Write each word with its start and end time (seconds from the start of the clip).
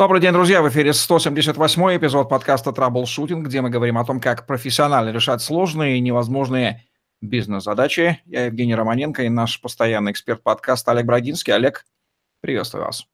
Добрый 0.00 0.22
день, 0.22 0.32
друзья! 0.32 0.62
В 0.62 0.68
эфире 0.70 0.94
178 0.94 1.98
эпизод 1.98 2.30
подкаста 2.30 2.72
«Траблшутинг», 2.72 3.46
где 3.46 3.60
мы 3.60 3.68
говорим 3.68 3.98
о 3.98 4.04
том, 4.06 4.18
как 4.18 4.46
профессионально 4.46 5.10
решать 5.10 5.42
сложные 5.42 5.98
и 5.98 6.00
невозможные 6.00 6.86
бизнес-задачи. 7.20 8.18
Я 8.24 8.46
Евгений 8.46 8.74
Романенко 8.74 9.24
и 9.24 9.28
наш 9.28 9.60
постоянный 9.60 10.12
эксперт 10.12 10.42
подкаста 10.42 10.92
Олег 10.92 11.04
Брагинский. 11.04 11.52
Олег, 11.52 11.84
приветствую 12.40 12.86
вас. 12.86 13.04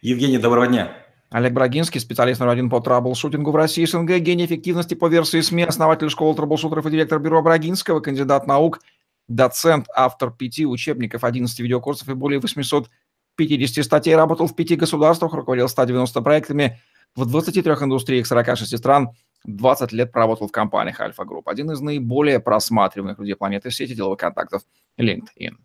Евгений, 0.00 0.38
доброго 0.38 0.66
дня. 0.66 0.90
Олег 1.30 1.52
Брагинский, 1.52 2.00
специалист 2.00 2.40
номер 2.40 2.54
один 2.54 2.70
по 2.70 2.80
траблшутингу 2.80 3.52
в 3.52 3.54
России 3.54 3.84
СНГ, 3.84 4.18
гений 4.18 4.46
эффективности 4.46 4.94
по 4.94 5.06
версии 5.06 5.40
СМИ, 5.40 5.62
основатель 5.62 6.10
школы 6.10 6.34
траблшутеров 6.34 6.84
и 6.86 6.90
директор 6.90 7.20
бюро 7.20 7.40
Брагинского, 7.40 8.00
кандидат 8.00 8.48
наук, 8.48 8.80
доцент, 9.28 9.86
автор 9.94 10.32
пяти 10.32 10.66
учебников, 10.66 11.22
11 11.22 11.60
видеокурсов 11.60 12.08
и 12.08 12.14
более 12.14 12.40
800 12.40 12.88
50 13.36 13.84
статей, 13.84 14.14
работал 14.16 14.46
в 14.46 14.54
пяти 14.54 14.76
государствах, 14.76 15.32
руководил 15.32 15.68
190 15.68 16.20
проектами 16.22 16.80
в 17.14 17.26
23 17.26 17.62
индустриях 17.62 18.26
46 18.26 18.78
стран, 18.78 19.10
20 19.44 19.92
лет 19.92 20.12
проработал 20.12 20.48
в 20.48 20.52
компаниях 20.52 21.00
Альфа 21.00 21.24
Групп. 21.24 21.48
Один 21.48 21.70
из 21.70 21.80
наиболее 21.80 22.40
просматриваемых 22.40 23.18
людей 23.18 23.34
планеты 23.34 23.70
в 23.70 23.74
сети 23.74 23.94
деловых 23.94 24.18
контактов 24.18 24.62
LinkedIn. 24.98 25.56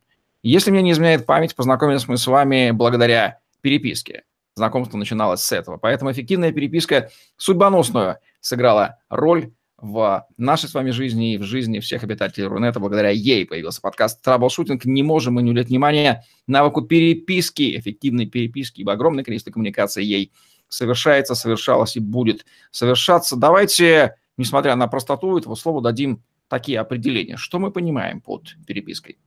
Если 0.44 0.72
мне 0.72 0.82
не 0.82 0.92
изменяет 0.92 1.26
память, 1.26 1.56
познакомились 1.56 2.08
мы 2.08 2.18
с 2.18 2.28
вами 2.28 2.72
благодаря 2.72 3.40
переписке. 3.62 4.24
Знакомство 4.56 4.98
начиналось 4.98 5.42
с 5.42 5.52
этого. 5.52 5.78
Поэтому 5.78 6.12
эффективная 6.12 6.52
переписка 6.52 7.10
судьбоносную 7.38 8.18
сыграла 8.40 8.98
роль 9.10 9.52
в 9.78 10.26
нашей 10.38 10.70
с 10.70 10.74
вами 10.74 10.90
жизни 10.90 11.34
и 11.34 11.38
в 11.38 11.44
жизни 11.44 11.80
всех 11.80 12.04
обитателей 12.04 12.48
Рунета. 12.48 12.80
Благодаря 12.80 13.10
ей 13.10 13.46
появился 13.46 13.82
подкаст 13.82 14.22
«Траблшутинг». 14.24 14.86
Не 14.86 15.04
можем 15.04 15.36
мы 15.36 15.44
не 15.44 15.52
уделять 15.52 15.70
внимания 15.70 16.24
навыку 16.48 16.82
переписки, 16.82 17.78
эффективной 17.78 18.26
переписки, 18.26 18.82
ибо 18.82 18.94
огромное 18.94 19.24
количество 19.24 19.52
коммуникаций 19.52 20.04
ей 20.04 20.32
совершается, 20.68 21.36
совершалось 21.36 21.96
и 21.96 22.00
будет 22.00 22.46
совершаться. 22.72 23.36
Давайте, 23.36 24.16
несмотря 24.38 24.76
на 24.76 24.88
простоту 24.88 25.38
этого 25.38 25.56
слова, 25.56 25.82
дадим 25.82 26.24
такие 26.48 26.80
определения. 26.80 27.38
Что 27.38 27.60
мы 27.60 27.72
понимаем 27.72 28.20
под 28.22 28.56
перепиской? 28.66 29.18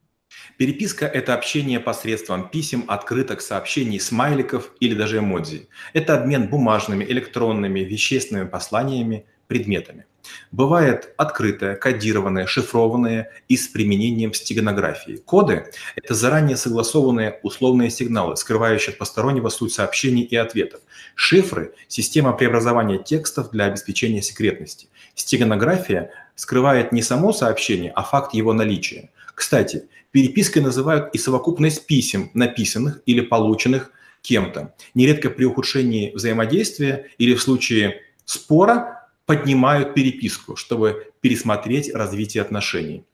Переписка– 0.58 1.06
это 1.06 1.34
общение 1.34 1.80
посредством 1.80 2.48
писем, 2.48 2.84
открыток, 2.88 3.40
сообщений, 3.40 4.00
смайликов 4.00 4.72
или 4.80 4.94
даже 4.94 5.18
эмодзи. 5.18 5.68
Это 5.92 6.20
обмен 6.20 6.48
бумажными, 6.48 7.04
электронными, 7.04 7.80
вещественными 7.80 8.48
посланиями, 8.48 9.26
предметами. 9.46 10.06
Бывает 10.52 11.12
открытое, 11.16 11.76
кодированное, 11.76 12.46
шифрованное 12.46 13.30
и 13.48 13.56
с 13.56 13.68
применением 13.68 14.34
стеганографии. 14.34 15.16
Коды– 15.16 15.66
это 15.96 16.14
заранее 16.14 16.56
согласованные 16.56 17.38
условные 17.42 17.90
сигналы, 17.90 18.36
скрывающие 18.36 18.92
от 18.92 18.98
постороннего 18.98 19.48
суть 19.48 19.72
сообщений 19.72 20.22
и 20.22 20.36
ответов. 20.36 20.80
Шифры– 21.14 21.74
система 21.88 22.32
преобразования 22.32 22.98
текстов 22.98 23.50
для 23.50 23.66
обеспечения 23.66 24.22
секретности. 24.22 24.88
Стеганография 25.14 26.10
скрывает 26.34 26.92
не 26.92 27.02
само 27.02 27.32
сообщение, 27.32 27.92
а 27.94 28.02
факт 28.02 28.34
его 28.34 28.52
наличия. 28.52 29.10
Кстати, 29.34 29.88
перепиской 30.10 30.62
называют 30.62 31.14
и 31.14 31.18
совокупность 31.18 31.86
писем, 31.86 32.30
написанных 32.34 33.00
или 33.06 33.20
полученных 33.20 33.92
кем-то. 34.22 34.74
Нередко 34.94 35.30
при 35.30 35.44
ухудшении 35.44 36.12
взаимодействия 36.14 37.10
или 37.18 37.34
в 37.34 37.42
случае 37.42 38.02
спора 38.24 38.99
поднимают 39.30 39.94
переписку, 39.94 40.56
чтобы 40.56 41.12
пересмотреть 41.20 41.94
развитие 41.94 42.42
отношений. 42.42 43.04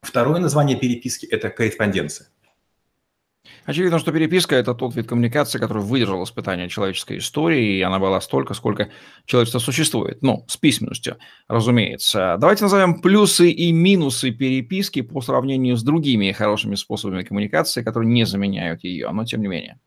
Второе 0.00 0.38
название 0.38 0.78
переписки– 0.78 1.26
это 1.30 1.50
корреспонденция. 1.50 2.28
Очевидно, 3.64 3.98
что 3.98 4.12
переписка– 4.12 4.54
это 4.56 4.74
тот 4.74 4.94
вид 4.94 5.08
коммуникации, 5.08 5.58
который 5.58 5.82
выдержал 5.82 6.22
испытание 6.22 6.68
человеческой 6.68 7.18
истории, 7.18 7.78
и 7.78 7.82
она 7.82 7.98
была 7.98 8.20
столько, 8.20 8.54
сколько 8.54 8.90
человечество 9.24 9.58
существует. 9.58 10.22
Ну, 10.22 10.44
с 10.46 10.56
письменностью, 10.56 11.16
разумеется. 11.48 12.36
Давайте 12.38 12.62
назовем 12.62 13.00
плюсы 13.00 13.50
и 13.50 13.72
минусы 13.72 14.30
переписки 14.30 15.00
по 15.02 15.20
сравнению 15.20 15.76
с 15.76 15.82
другими 15.82 16.30
хорошими 16.30 16.76
способами 16.76 17.24
коммуникации, 17.24 17.82
которые 17.82 18.08
не 18.08 18.24
заменяют 18.24 18.84
ее, 18.84 19.10
но 19.10 19.24
тем 19.24 19.40
не 19.40 19.48
менее. 19.48 19.80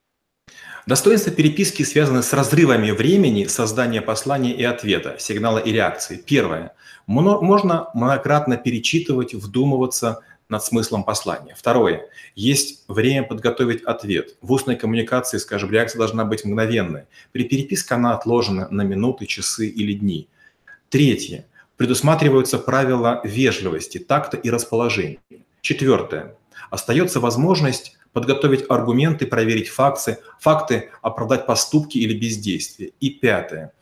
Достоинства 0.86 1.32
переписки 1.32 1.84
связаны 1.84 2.24
с 2.24 2.34
разрывами 2.34 2.92
времени 2.92 3.46
создания 3.46 4.02
послания 4.02 4.54
и 4.54 4.64
ответа, 4.66 5.16
сигнала 5.18 5.58
и 5.58 5.72
реакции. 5.72 6.18
Первое. 6.18 6.74
Можно 7.08 7.88
многократно 7.94 8.58
перечитывать, 8.58 9.34
вдумываться 9.34 10.20
над 10.50 10.62
смыслом 10.62 11.06
послания. 11.06 11.56
Второе. 11.58 12.10
Есть 12.36 12.84
время 12.90 13.24
подготовить 13.24 13.82
ответ. 13.84 14.36
В 14.42 14.52
устной 14.52 14.76
коммуникации, 14.76 15.38
скажем, 15.38 15.72
реакция 15.72 16.00
должна 16.00 16.26
быть 16.26 16.44
мгновенной. 16.44 17.04
При 17.32 17.46
переписке 17.46 17.96
она 17.96 18.14
отложена 18.14 18.68
на 18.70 18.82
минуты, 18.82 19.26
часы 19.26 19.68
или 19.68 19.94
дни. 19.94 20.28
Третье. 20.90 21.46
Предусматриваются 21.78 22.60
правила 22.60 23.22
вежливости, 23.24 24.00
такта 24.00 24.36
и 24.36 24.50
расположения. 24.50 25.20
Четвертое. 25.62 26.36
Остается 26.70 27.22
возможность 27.22 27.98
подготовить 28.14 28.66
аргументы, 28.70 29.26
проверить 29.26 29.70
факты, 29.70 30.20
факты, 30.40 30.92
оправдать 31.02 31.46
поступки 31.46 31.98
или 31.98 32.18
бездействие. 32.18 32.92
И 33.00 33.10
пятое. 33.10 33.74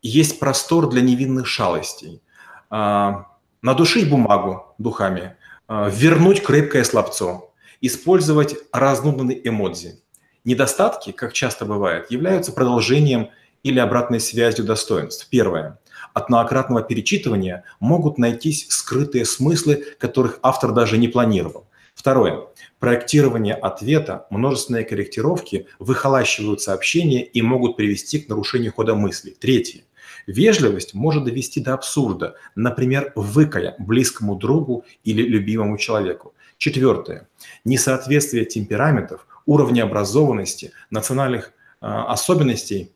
Есть 0.00 0.38
простор 0.38 0.88
для 0.88 1.02
невинных 1.02 1.46
шалостей. 1.46 2.22
А, 2.70 3.26
надушить 3.62 4.08
бумагу 4.08 4.74
духами, 4.78 5.36
а, 5.66 5.88
вернуть 5.88 6.42
крепкое 6.42 6.84
слабцо, 6.84 7.52
использовать 7.80 8.56
разнудные 8.72 9.46
эмодзи. 9.46 10.00
Недостатки, 10.44 11.10
как 11.12 11.32
часто 11.32 11.64
бывает, 11.64 12.10
являются 12.10 12.52
продолжением 12.52 13.30
или 13.62 13.78
обратной 13.78 14.20
связью 14.20 14.64
достоинств. 14.64 15.26
Первое. 15.30 15.78
От 16.12 16.28
многократного 16.28 16.82
перечитывания 16.82 17.64
могут 17.80 18.18
найтись 18.18 18.66
скрытые 18.68 19.24
смыслы, 19.24 19.84
которых 19.98 20.38
автор 20.42 20.72
даже 20.72 20.98
не 20.98 21.08
планировал. 21.08 21.66
Второе. 22.04 22.48
Проектирование 22.80 23.54
ответа, 23.54 24.26
множественные 24.28 24.84
корректировки 24.84 25.68
выхолащивают 25.78 26.60
сообщения 26.60 27.24
и 27.24 27.40
могут 27.40 27.78
привести 27.78 28.20
к 28.20 28.28
нарушению 28.28 28.74
хода 28.74 28.94
мысли. 28.94 29.30
Третье. 29.30 29.84
Вежливость 30.26 30.92
может 30.92 31.24
довести 31.24 31.60
до 31.60 31.72
абсурда, 31.72 32.34
например, 32.56 33.10
выкая 33.16 33.74
близкому 33.78 34.36
другу 34.36 34.84
или 35.02 35.22
любимому 35.22 35.78
человеку. 35.78 36.34
Четвертое. 36.58 37.26
Несоответствие 37.64 38.44
темпераментов, 38.44 39.26
уровня 39.46 39.84
образованности, 39.84 40.72
национальных 40.90 41.54
э, 41.80 41.86
особенностей 41.86 42.92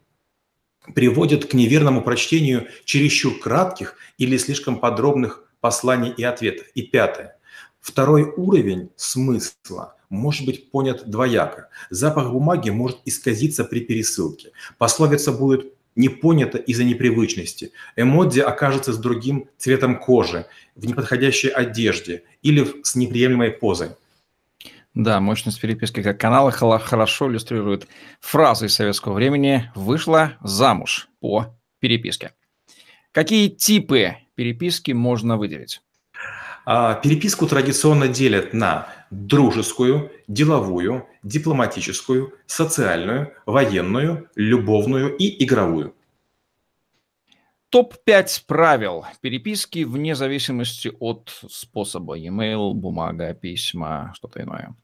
приводит 0.94 1.46
к 1.46 1.54
неверному 1.54 2.02
прочтению 2.02 2.66
чересчур 2.84 3.40
кратких 3.40 3.94
или 4.18 4.36
слишком 4.36 4.78
подробных 4.78 5.50
посланий 5.60 6.10
и 6.14 6.22
ответов. 6.24 6.66
И 6.74 6.82
пятое. 6.82 7.37
Второй 7.88 8.24
уровень 8.36 8.90
смысла 8.96 9.96
может 10.10 10.44
быть 10.44 10.70
понят 10.70 11.08
двояко. 11.08 11.70
Запах 11.88 12.30
бумаги 12.30 12.68
может 12.68 12.98
исказиться 13.06 13.64
при 13.64 13.80
пересылке. 13.80 14.50
Пословица 14.76 15.32
будет 15.32 15.72
не 15.96 16.10
понята 16.10 16.58
из-за 16.58 16.84
непривычности. 16.84 17.72
Эмодзи 17.96 18.40
окажется 18.40 18.92
с 18.92 18.98
другим 18.98 19.48
цветом 19.56 19.98
кожи, 19.98 20.44
в 20.76 20.84
неподходящей 20.84 21.48
одежде 21.48 22.24
или 22.42 22.66
с 22.82 22.94
неприемлемой 22.94 23.52
позой. 23.52 23.92
Да, 24.92 25.18
мощность 25.20 25.58
переписки 25.58 26.02
как 26.02 26.20
канала 26.20 26.50
хорошо 26.50 27.30
иллюстрирует 27.30 27.88
фразу 28.20 28.66
из 28.66 28.74
советского 28.74 29.14
времени 29.14 29.72
«вышла 29.74 30.36
замуж 30.42 31.08
по 31.20 31.56
переписке». 31.78 32.32
Какие 33.12 33.48
типы 33.48 34.16
переписки 34.34 34.92
можно 34.92 35.38
выделить? 35.38 35.80
А, 36.70 36.96
переписку 36.96 37.46
традиционно 37.46 38.08
делят 38.08 38.52
на 38.52 38.88
дружескую, 39.10 40.12
деловую, 40.28 41.06
дипломатическую, 41.22 42.34
социальную, 42.44 43.32
военную, 43.46 44.28
любовную 44.34 45.16
и 45.16 45.42
игровую. 45.42 45.94
Топ-5 47.70 48.42
правил 48.46 49.06
переписки 49.22 49.84
вне 49.84 50.14
зависимости 50.14 50.92
от 51.00 51.40
способа. 51.50 52.18
E-mail, 52.18 52.74
бумага, 52.74 53.32
письма, 53.32 54.12
что-то 54.14 54.42
иное. 54.42 54.76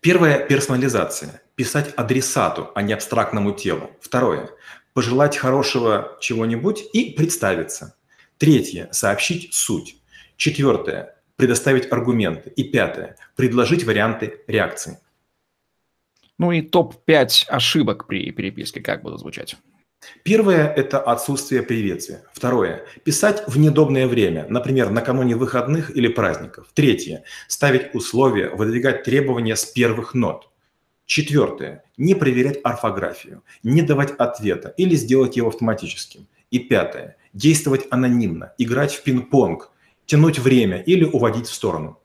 Первое– 0.00 0.46
персонализация. 0.48 1.40
Писать 1.54 1.94
адресату, 1.96 2.72
а 2.74 2.82
не 2.82 2.92
абстрактному 2.92 3.52
телу. 3.52 3.90
Второе– 4.02 4.50
пожелать 4.92 5.38
хорошего 5.38 6.18
чего-нибудь 6.20 6.84
и 6.92 7.12
представиться. 7.12 7.96
Третье– 8.36 8.90
сообщить 8.92 9.54
суть. 9.54 9.96
Четвертое– 10.40 11.16
предоставить 11.36 11.92
аргументы. 11.92 12.48
И 12.56 12.64
пятое– 12.64 13.18
предложить 13.36 13.84
варианты 13.84 14.40
реакции. 14.46 14.98
Ну 16.38 16.50
и 16.50 16.62
топ-5 16.62 17.44
ошибок 17.48 18.06
при 18.06 18.30
переписке 18.30 18.80
как 18.80 19.02
будут 19.02 19.20
звучать? 19.20 19.58
Первое– 20.24 20.66
это 20.76 20.98
отсутствие 20.98 21.62
приветствия. 21.62 22.22
Второе– 22.32 22.86
писать 23.04 23.42
в 23.48 23.58
недобное 23.58 24.06
время, 24.06 24.46
например, 24.48 24.88
накануне 24.88 25.36
выходных 25.36 25.94
или 25.94 26.08
праздников. 26.08 26.70
Третье– 26.72 27.22
ставить 27.46 27.94
условия, 27.94 28.48
выдвигать 28.48 29.02
требования 29.02 29.56
с 29.56 29.66
первых 29.66 30.14
нот. 30.14 30.48
Четвертое. 31.04 31.84
Не 31.98 32.14
проверять 32.14 32.60
орфографию, 32.64 33.42
не 33.62 33.82
давать 33.82 34.12
ответа 34.12 34.72
или 34.78 34.94
сделать 34.94 35.36
его 35.36 35.48
автоматическим. 35.48 36.28
И 36.50 36.60
пятое. 36.60 37.18
Действовать 37.34 37.86
анонимно, 37.90 38.54
играть 38.56 38.94
в 38.94 39.02
пинг-понг, 39.02 39.70
тянуть 40.10 40.40
время 40.40 40.78
или 40.78 41.04
уводить 41.04 41.46
в 41.46 41.54
сторону. 41.54 42.00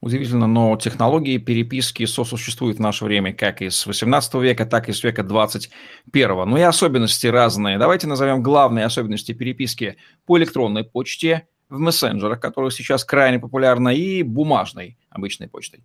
Удивительно, 0.00 0.46
но 0.46 0.76
технологии 0.76 1.36
переписки 1.36 2.06
сосуществуют 2.06 2.78
в 2.78 2.80
наше 2.80 3.04
время 3.04 3.34
как 3.34 3.60
из 3.60 3.84
18 3.84 4.34
века, 4.34 4.64
так 4.64 4.88
и 4.88 4.92
с 4.92 5.04
века 5.04 5.22
21. 5.22 6.48
Но 6.48 6.56
и 6.56 6.62
особенности 6.62 7.26
разные. 7.26 7.78
Давайте 7.78 8.06
назовем 8.06 8.42
главные 8.42 8.86
особенности 8.86 9.32
переписки 9.32 9.96
по 10.24 10.38
электронной 10.38 10.84
почте, 10.84 11.48
в 11.68 11.78
мессенджерах, 11.78 12.40
которые 12.40 12.70
сейчас 12.70 13.04
крайне 13.04 13.38
популярны, 13.38 13.94
и 13.94 14.22
бумажной 14.22 14.96
обычной 15.10 15.48
почтой. 15.48 15.84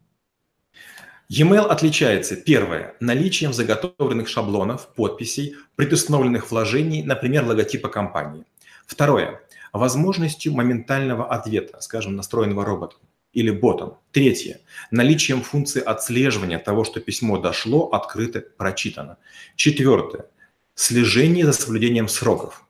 E-mail 1.28 1.66
отличается, 1.66 2.38
первое, 2.38 2.96
наличием 3.02 3.52
заготовленных 3.52 4.30
шаблонов, 4.30 4.94
подписей, 4.96 5.56
предустановленных 5.76 6.52
вложений, 6.52 7.04
например, 7.04 7.46
логотипа 7.46 7.90
компании. 7.90 8.46
Второе, 8.86 9.42
возможностью 9.74 10.54
моментального 10.54 11.28
ответа, 11.28 11.82
скажем, 11.82 12.16
настроенного 12.16 12.64
роботом 12.64 13.00
или 13.34 13.50
ботом. 13.50 13.98
Третье. 14.12 14.62
Наличием 14.92 15.42
функции 15.42 15.82
отслеживания 15.82 16.60
того, 16.60 16.84
что 16.84 17.00
письмо 17.00 17.40
дошло, 17.40 17.88
открыто, 17.88 18.42
прочитано. 18.42 19.18
Четвертое. 19.56 20.28
Слежение 20.76 21.46
за 21.46 21.54
соблюдением 21.54 22.08
сроков. 22.08 22.66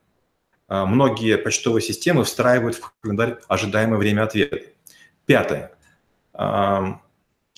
А, 0.67 0.85
многие 0.85 1.37
почтовые 1.37 1.81
системы 1.81 2.23
встраивают 2.23 2.77
в 2.77 2.93
календарь 3.01 3.37
ожидаемое 3.47 3.97
время 3.97 4.23
ответа. 4.23 4.61
Пятое. 5.25 5.71
А, 6.33 7.01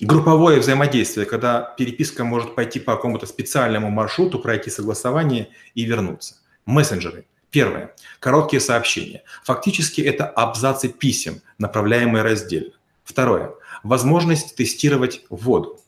групповое 0.00 0.58
взаимодействие, 0.60 1.26
когда 1.26 1.62
переписка 1.78 2.24
может 2.24 2.56
пойти 2.56 2.80
по 2.80 2.96
какому-то 2.96 3.26
специальному 3.26 3.90
маршруту, 3.90 4.40
пройти 4.40 4.70
согласование 4.70 5.48
и 5.74 5.84
вернуться. 5.84 6.36
Мессенджеры. 6.64 7.26
Первое. 7.50 7.94
Короткие 8.20 8.60
сообщения. 8.60 9.22
Фактически 9.44 10.00
это 10.00 10.26
абзацы 10.26 10.88
писем, 10.88 11.42
направляемые 11.58 12.22
раздельно. 12.22 12.72
Второе. 13.04 13.54
Возможность 13.82 14.56
тестировать 14.56 15.24
воду. 15.30 15.80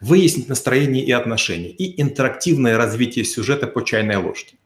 Выяснить 0.00 0.48
настроение 0.48 1.04
и 1.04 1.12
отношения. 1.12 1.70
И 1.70 2.00
интерактивное 2.00 2.76
развитие 2.76 3.24
сюжета 3.24 3.66
по 3.66 3.82
чайной 3.82 4.16
ложке. 4.16 4.56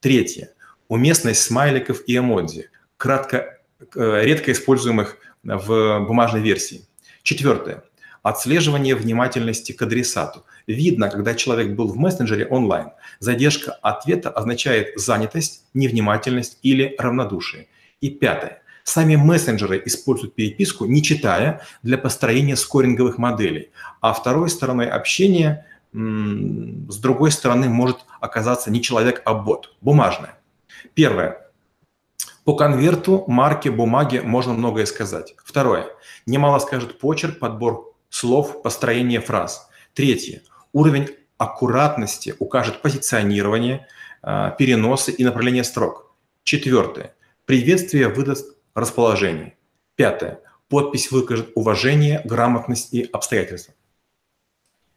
Третье. 0.00 0.50
Уместность 0.88 1.42
смайликов 1.42 2.02
и 2.06 2.16
эмодзи, 2.16 2.70
кратко, 2.96 3.58
э, 3.94 4.20
редко 4.24 4.52
используемых 4.52 5.16
в 5.42 6.00
бумажной 6.00 6.42
версии. 6.42 6.86
Четвертое. 7.22 7.84
Отслеживание 8.22 8.94
внимательности 8.94 9.72
к 9.72 9.82
адресату. 9.82 10.44
Видно, 10.66 11.10
когда 11.10 11.34
человек 11.34 11.74
был 11.76 11.88
в 11.88 11.96
мессенджере 11.96 12.46
онлайн. 12.46 12.90
Задержка 13.18 13.72
ответа 13.72 14.30
означает 14.30 14.98
занятость, 14.98 15.64
невнимательность 15.74 16.58
или 16.62 16.94
равнодушие. 16.98 17.68
И 18.00 18.10
пятое. 18.10 18.62
Сами 18.82 19.16
мессенджеры 19.16 19.82
используют 19.84 20.34
переписку, 20.34 20.84
не 20.84 21.02
читая, 21.02 21.62
для 21.82 21.96
построения 21.96 22.56
скоринговых 22.56 23.18
моделей. 23.18 23.70
А 24.00 24.12
второй 24.12 24.50
стороной 24.50 24.88
общения, 24.88 25.66
с 25.92 26.98
другой 26.98 27.30
стороны, 27.30 27.68
может 27.68 27.98
оказаться 28.20 28.70
не 28.70 28.82
человек, 28.82 29.22
а 29.24 29.34
бот, 29.34 29.74
бумажная. 29.80 30.38
Первое. 30.92 31.50
По 32.44 32.54
конверту, 32.54 33.24
марке, 33.26 33.70
бумаге 33.70 34.20
можно 34.20 34.52
многое 34.52 34.84
сказать. 34.84 35.34
Второе. 35.42 35.86
Немало 36.26 36.58
скажет 36.58 36.98
почерк, 36.98 37.38
подбор 37.38 37.94
слов, 38.10 38.62
построение 38.62 39.20
фраз. 39.20 39.70
Третье. 39.94 40.42
Уровень 40.74 41.08
аккуратности 41.38 42.34
укажет 42.40 42.82
позиционирование, 42.82 43.86
а, 44.22 44.50
переносы 44.50 45.12
и 45.12 45.24
направление 45.24 45.62
строк. 45.62 46.12
Четвертое. 46.42 47.14
Приветствие 47.46 48.08
выдаст 48.08 48.58
расположение. 48.74 49.56
Пятое. 49.94 50.40
Подпись 50.68 51.12
выкажет 51.12 51.52
уважение, 51.54 52.22
грамотность 52.24 52.92
и 52.92 53.04
обстоятельства. 53.04 53.72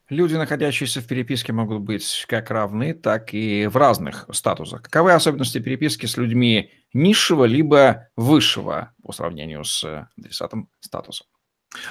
Люди, 0.09 0.33
находящиеся 0.33 1.01
в 1.01 1.05
переписке, 1.05 1.53
могут 1.53 1.81
быть 1.81 2.25
как 2.27 2.49
равны, 2.49 2.95
так 2.95 3.35
и 3.35 3.67
в 3.67 3.77
разных 3.77 4.25
статусах. 4.31 4.81
Каковы 4.81 5.13
особенности 5.13 5.59
переписки 5.59 6.07
с 6.07 6.17
людьми 6.17 6.71
низшего 6.91 7.45
либо 7.45 8.07
высшего 8.15 8.93
по 9.03 9.11
сравнению 9.11 9.63
с 9.63 10.09
адресатом 10.17 10.69
статуса? 10.79 11.25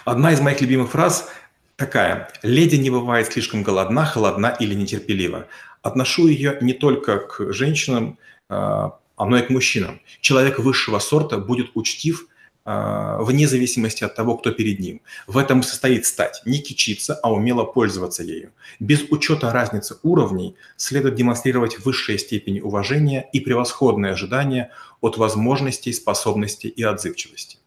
Одна 0.04 0.32
из 0.32 0.40
моих 0.40 0.60
любимых 0.60 0.90
фраз 0.90 1.30
такая. 1.76 2.30
«Леди 2.42 2.76
не 2.76 2.90
бывает 2.90 3.32
слишком 3.32 3.62
голодна, 3.62 4.04
холодна 4.04 4.56
или 4.58 4.74
нетерпелива». 4.74 5.46
Отношу 5.82 6.26
ее 6.26 6.58
не 6.60 6.72
только 6.72 7.18
к 7.18 7.52
женщинам, 7.52 8.18
а, 8.48 8.98
и 9.18 9.42
к 9.42 9.50
мужчинам. 9.50 10.00
Человек 10.20 10.58
высшего 10.58 10.98
сорта 10.98 11.38
будет 11.38 11.70
учтив 11.74 12.26
а, 12.64 13.22
вне 13.22 13.46
зависимости 13.46 14.02
от 14.02 14.16
того, 14.16 14.36
кто 14.36 14.50
перед 14.50 14.80
ним. 14.80 15.00
В 15.28 15.38
этом 15.38 15.62
состоит 15.62 16.04
стать. 16.04 16.42
Не 16.44 16.58
кичиться, 16.58 17.14
а 17.14 17.32
умело 17.32 17.64
пользоваться 17.64 18.24
ею. 18.24 18.50
Без 18.80 19.02
учета 19.10 19.52
разницы 19.52 19.96
уровней 20.02 20.56
следует 20.76 21.14
демонстрировать 21.14 21.78
высшие 21.84 22.18
степени 22.18 22.60
уважения 22.60 23.28
и 23.32 23.38
превосходные 23.38 24.12
ожидания 24.12 24.70
от 25.00 25.16
возможностей, 25.16 25.92
способностей 25.92 26.68
и 26.68 26.82
отзывчивости. 26.82 27.58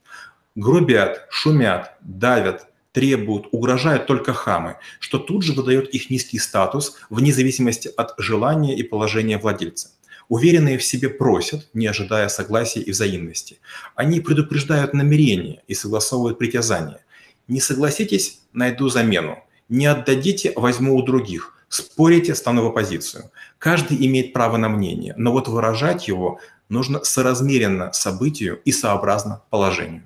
Грубят, 0.56 1.26
шумят, 1.30 1.94
давят, 2.02 2.68
требуют, 3.00 3.48
угрожают 3.54 4.08
только 4.08 4.34
хамы, 4.34 4.76
что 5.00 5.20
тут 5.20 5.42
же 5.42 5.54
выдает 5.54 5.88
их 5.96 6.10
низкий 6.10 6.38
статус 6.38 6.98
вне 7.10 7.32
зависимости 7.32 7.90
от 7.96 8.14
желания 8.18 8.76
и 8.76 8.84
положения 8.84 9.38
владельца. 9.38 9.92
Уверенные 10.28 10.78
в 10.78 10.84
себе 10.84 11.08
просят, 11.08 11.70
не 11.74 11.88
ожидая 11.88 12.28
согласия 12.28 12.82
и 12.82 12.92
взаимности. 12.92 13.60
Они 13.96 14.20
предупреждают 14.20 14.94
намерения 14.94 15.64
и 15.70 15.76
согласовывают 15.76 16.38
притязания. 16.38 17.00
Не 17.48 17.62
согласитесь, 17.62 18.42
найду 18.52 18.90
замену. 18.90 19.38
Не 19.70 19.86
отдадите, 19.86 20.52
возьму 20.58 20.98
у 20.98 21.02
других. 21.02 21.54
Спорите, 21.70 22.36
стану 22.36 22.64
в 22.64 22.68
оппозицию. 22.68 23.32
Каждый 23.60 24.06
имеет 24.06 24.34
право 24.34 24.58
на 24.58 24.68
мнение, 24.68 25.14
но 25.16 25.32
вот 25.32 25.48
выражать 25.48 26.10
его 26.10 26.42
нужно 26.68 27.02
соразмеренно 27.06 27.94
событию 27.94 28.60
и 28.66 28.74
сообразно 28.74 29.42
положению. 29.50 30.06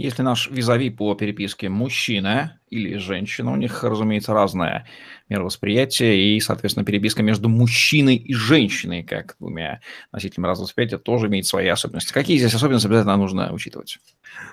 Если 0.00 0.22
наш 0.22 0.48
визави 0.50 0.88
по 0.88 1.14
переписке 1.14 1.68
мужчина 1.68 2.58
или 2.70 2.96
женщина, 2.96 3.52
у 3.52 3.56
них, 3.56 3.84
разумеется, 3.84 4.32
разное 4.32 4.86
мировосприятие 5.28 6.36
и, 6.36 6.40
соответственно, 6.40 6.86
переписка 6.86 7.22
между 7.22 7.50
мужчиной 7.50 8.16
и 8.16 8.32
женщиной, 8.32 9.02
как 9.02 9.36
двумя 9.38 9.82
носителями 10.10 10.46
разного 10.46 10.68
восприятия, 10.68 10.96
тоже 10.96 11.26
имеет 11.26 11.44
свои 11.44 11.68
особенности. 11.68 12.14
Какие 12.14 12.38
здесь 12.38 12.54
особенности 12.54 12.86
обязательно 12.86 13.18
нужно 13.18 13.52
учитывать? 13.52 13.98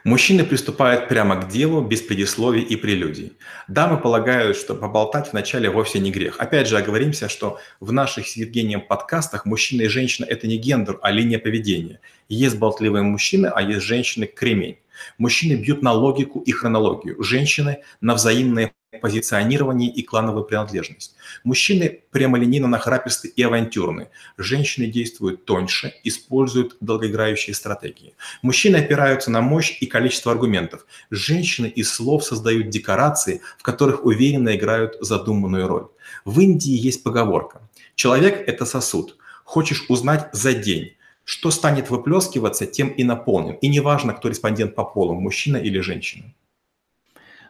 Мужчины 0.03 0.43
приступают 0.43 1.07
прямо 1.07 1.37
к 1.37 1.47
делу, 1.47 1.79
без 1.79 2.01
предисловий 2.01 2.61
и 2.61 2.75
прелюдий. 2.75 3.31
Дамы 3.69 3.97
полагают, 3.99 4.57
что 4.57 4.75
поболтать 4.75 5.31
вначале 5.31 5.69
вовсе 5.69 5.99
не 5.99 6.11
грех. 6.11 6.35
Опять 6.39 6.67
же, 6.67 6.77
оговоримся, 6.77 7.29
что 7.29 7.57
в 7.79 7.93
наших 7.93 8.27
с 8.27 8.35
Евгением 8.35 8.81
подкастах 8.81 9.45
мужчина 9.45 9.83
и 9.83 9.87
женщина– 9.87 10.25
это 10.29 10.45
не 10.45 10.57
гендер, 10.57 10.99
а 11.01 11.09
линия 11.09 11.39
поведения. 11.39 12.01
Есть 12.27 12.59
болтливые 12.59 13.03
мужчины, 13.03 13.47
а 13.47 13.61
есть 13.61 13.85
женщины-кремень. 13.85 14.79
Мужчины 15.17 15.53
бьют 15.53 15.81
на 15.81 15.93
логику 15.93 16.39
и 16.39 16.51
хронологию, 16.51 17.21
женщины– 17.23 17.83
на 18.01 18.13
взаимное 18.15 18.73
позиционирование 19.01 19.89
и 19.89 20.01
клановую 20.01 20.45
принадлежность. 20.45 21.15
Мужчины 21.43 22.01
прямолинейно 22.11 22.67
нахраписты 22.67 23.27
и 23.27 23.43
авантюрны. 23.43 24.09
Женщины 24.37 24.87
действуют 24.87 25.45
тоньше, 25.45 25.93
используют 26.03 26.77
долгоиграющие 26.79 27.53
стратегии. 27.53 28.13
Мужчины 28.41 28.77
опираются 28.77 29.29
на 29.29 29.41
мощь 29.41 29.77
и 29.81 29.85
количество 29.85 30.31
аргументов. 30.31 30.85
Женщины 31.11 31.67
из 31.67 31.91
слов 31.91 32.23
создают 32.23 32.69
декорации, 32.69 33.41
в 33.57 33.63
которых 33.63 34.05
уверенно 34.05 34.55
играют 34.55 34.95
задуманную 35.01 35.67
роль. 35.67 35.87
В 36.25 36.39
Индии 36.39 36.73
есть 36.73 37.03
поговорка 37.03 37.61
«Человек– 37.95 38.43
это 38.47 38.65
сосуд. 38.65 39.17
Хочешь 39.43 39.85
узнать 39.89 40.29
за 40.33 40.53
день, 40.53 40.96
что 41.27 41.51
станет 41.51 41.89
выплескиваться, 41.89 42.65
тем 42.65 42.87
и 42.87 43.03
наполнен. 43.03 43.55
И 43.55 43.67
неважно, 43.67 44.13
кто 44.13 44.29
респондент 44.29 44.75
по 44.75 44.85
полу, 44.85 45.13
мужчина 45.13 45.57
или 45.57 45.81
женщина. 45.81 46.33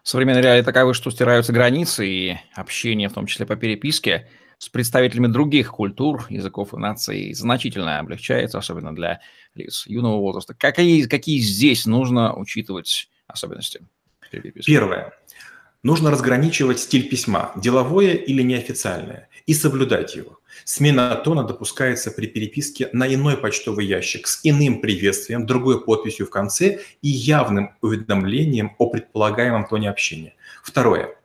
Современные 0.02 0.42
реалии 0.42 0.64
таковы, 0.64 0.96
что 0.96 1.12
стираются 1.12 1.54
границы, 1.54 2.08
и 2.08 2.38
общение, 2.56 3.08
в 3.08 3.14
том 3.14 3.28
числе 3.28 3.46
по 3.46 3.56
переписке, 3.56 4.28
с 4.58 4.68
представителями 4.68 5.28
других 5.28 5.70
культур, 5.70 6.26
языков 6.30 6.74
и 6.74 6.78
наций 6.78 7.32
значительно 7.36 8.00
облегчается, 8.00 8.58
особенно 8.58 8.96
для 8.96 9.22
лиц 9.54 9.86
юного 9.86 10.18
возраста. 10.22 10.56
Какие, 10.56 11.04
какие 11.06 11.38
здесь 11.38 11.86
нужно 11.86 12.36
учитывать 12.36 13.12
особенности? 13.28 13.82
Первое. 14.66 15.14
Нужно 15.84 16.10
разграничивать 16.10 16.80
стиль 16.80 17.08
письма, 17.08 17.52
деловое 17.56 18.14
или 18.14 18.42
неофициальное, 18.42 19.30
и 19.46 19.54
соблюдать 19.54 20.16
его. 20.16 20.40
Смена 20.66 21.16
тона 21.16 21.44
допускается 21.44 22.10
при 22.10 22.26
переписке 22.26 22.90
на 22.94 23.14
иной 23.14 23.38
почтовый 23.38 23.86
ящик 23.86 24.28
с 24.28 24.40
иным 24.44 24.82
приветствием, 24.82 25.46
другой 25.46 25.84
подписью 25.84 26.26
в 26.26 26.30
конце 26.32 26.80
и 27.02 27.10
явным 27.10 27.76
уведомлением 27.82 28.76
о 28.80 28.90
предполагаемом 28.90 29.68
тоне 29.68 29.90
общения. 29.90 30.34
Второе. 30.64 31.16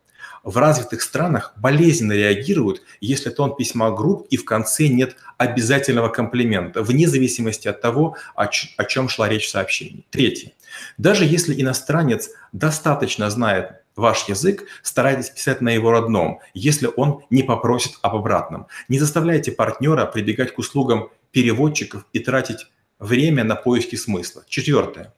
в 0.43 0.57
развитых 0.57 1.01
странах 1.01 1.53
болезненно 1.55 2.11
реагируют, 2.11 2.83
если 2.99 3.29
тон 3.29 3.55
письма 3.55 3.91
групп 3.91 4.27
и 4.29 4.35
в 4.35 4.43
конце 4.43 4.87
нет 4.87 5.15
обязательного 5.37 6.09
комплимента, 6.09 6.83
вне 6.83 7.07
зависимости 7.07 7.69
от 7.69 7.79
того, 7.79 8.17
о, 8.35 8.43
о 8.43 8.85
чем 8.85 9.07
шла 9.07 9.29
речь 9.29 9.45
в 9.47 9.49
сообщении. 9.49 10.05
Третье. 10.09 10.51
Даже 10.97 11.23
если 11.23 11.59
иностранец 11.59 12.29
достаточно 12.51 13.29
знает 13.29 13.82
ваш 13.95 14.27
язык, 14.27 14.65
старайтесь 14.81 15.29
писать 15.29 15.61
на 15.61 15.69
его 15.69 15.91
родном, 15.91 16.39
если 16.53 16.89
он 16.95 17.23
не 17.29 17.43
попросит 17.43 17.93
об 18.01 18.15
обратном. 18.15 18.67
Не 18.89 18.99
заставляйте 18.99 19.51
партнера 19.51 20.05
прибегать 20.05 20.53
к 20.53 20.59
услугам 20.59 21.09
переводчиков 21.31 22.05
и 22.13 22.19
тратить 22.19 22.67
время 22.99 23.43
на 23.43 23.55
поиски 23.55 23.95
смысла. 23.95 24.43
Четвертое. 24.47 25.13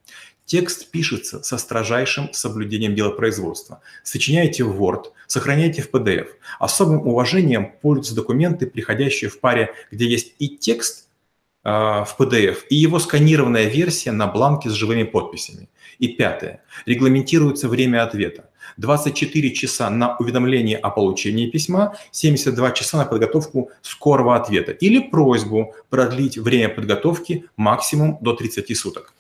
Текст 0.45 0.91
пишется 0.91 1.41
со 1.41 1.57
строжайшим 1.57 2.31
соблюдением 2.31 2.93
делопроизводства. 2.93 3.81
Сочиняйте 4.03 4.63
в 4.63 4.79
Word, 4.79 5.05
сохраняйте 5.25 5.81
в 5.81 5.89
PDF. 5.89 6.27
Особым 6.59 7.07
уважением 7.07 7.73
пользуются 7.81 8.15
документы, 8.15 8.67
приходящие 8.67 9.31
в 9.31 9.39
паре, 9.39 9.73
где 9.89 10.07
есть 10.07 10.35
и 10.37 10.49
текст 10.49 11.07
э, 11.63 11.69
в 11.69 12.15
PDF, 12.19 12.57
и 12.69 12.75
его 12.75 12.99
сканированная 12.99 13.65
версия 13.65 14.11
на 14.11 14.27
бланке 14.27 14.69
с 14.69 14.73
живыми 14.73 15.03
подписями. 15.03 15.67
И 15.97 16.09
пятое. 16.09 16.63
Регламентируется 16.85 17.67
время 17.67 18.03
ответа. 18.03 18.49
24 18.77 19.51
часа 19.51 19.89
на 19.89 20.15
уведомление 20.17 20.77
о 20.77 20.89
получении 20.89 21.49
письма, 21.49 21.95
72 22.11 22.71
часа 22.71 22.97
на 22.97 23.05
подготовку 23.05 23.71
скорого 23.81 24.35
ответа 24.35 24.71
или 24.71 24.99
просьбу 24.99 25.73
продлить 25.89 26.37
время 26.37 26.69
подготовки 26.69 27.45
максимум 27.57 28.17
до 28.21 28.33
30 28.33 28.77
суток. 28.77 29.13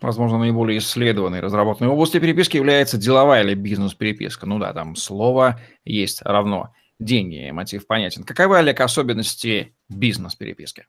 Возможно, 0.00 0.38
наиболее 0.38 0.78
исследованной 0.78 1.40
разработанной 1.40 1.90
областью 1.90 2.22
переписки 2.22 2.56
является 2.56 2.96
деловая 2.96 3.42
или 3.42 3.54
бизнес-переписка. 3.54 4.46
Ну 4.46 4.58
да, 4.58 4.72
там 4.72 4.96
слово 4.96 5.60
есть 5.84 6.22
равно 6.22 6.72
деньги, 6.98 7.50
мотив 7.50 7.86
понятен. 7.86 8.24
Каковы, 8.24 8.58
Олег, 8.58 8.80
особенности 8.80 9.74
бизнес-переписки? 9.90 10.86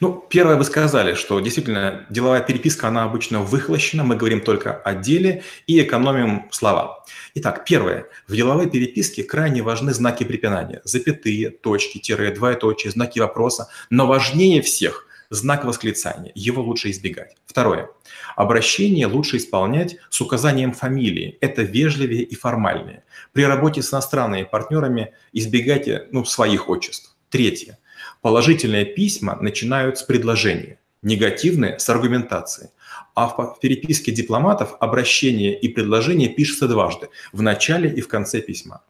Ну, 0.00 0.24
первое 0.28 0.56
вы 0.56 0.64
сказали, 0.64 1.14
что 1.14 1.38
действительно 1.40 2.06
деловая 2.10 2.40
переписка, 2.40 2.88
она 2.88 3.04
обычно 3.04 3.40
выхлощена, 3.40 4.04
мы 4.04 4.16
говорим 4.16 4.40
только 4.40 4.74
о 4.74 4.94
деле 4.94 5.42
и 5.66 5.80
экономим 5.80 6.48
слова. 6.50 7.04
Итак, 7.34 7.64
первое. 7.64 8.06
В 8.26 8.34
деловой 8.34 8.68
переписке 8.70 9.22
крайне 9.22 9.62
важны 9.62 9.92
знаки 9.92 10.24
препинания. 10.24 10.80
Запятые, 10.84 11.50
точки, 11.50 11.98
тире, 11.98 12.30
двоеточие, 12.30 12.90
знаки 12.90 13.18
вопроса. 13.18 13.68
Но 13.90 14.06
важнее 14.06 14.62
всех 14.62 15.06
знак 15.30 15.64
восклицания. 15.64 16.32
Его 16.34 16.62
лучше 16.62 16.90
избегать. 16.90 17.36
Второе. 17.46 17.90
Обращение 18.36 19.06
лучше 19.06 19.38
исполнять 19.38 19.96
с 20.10 20.20
указанием 20.20 20.72
фамилии. 20.72 21.38
Это 21.40 21.62
вежливее 21.62 22.22
и 22.22 22.34
формальнее. 22.34 23.04
При 23.32 23.44
работе 23.44 23.82
с 23.82 23.92
иностранными 23.92 24.44
партнерами 24.44 25.14
избегайте 25.32 26.08
ну, 26.12 26.24
своих 26.24 26.68
отчеств. 26.68 27.14
Третье. 27.28 27.78
Положительные 28.26 28.84
письма 28.84 29.38
начинают 29.40 29.98
с 29.98 30.02
предложения, 30.02 30.80
негативные– 31.00 31.78
с 31.78 31.88
аргументации. 31.88 32.70
А 33.14 33.28
в 33.28 33.60
переписке 33.60 34.10
дипломатов 34.10 34.74
обращение 34.80 35.56
и 35.56 35.68
предложение 35.68 36.28
пишется 36.28 36.66
дважды– 36.66 37.08
в 37.32 37.40
начале 37.42 37.88
и 37.88 38.00
в 38.00 38.08
конце 38.08 38.40
письма. 38.40 38.82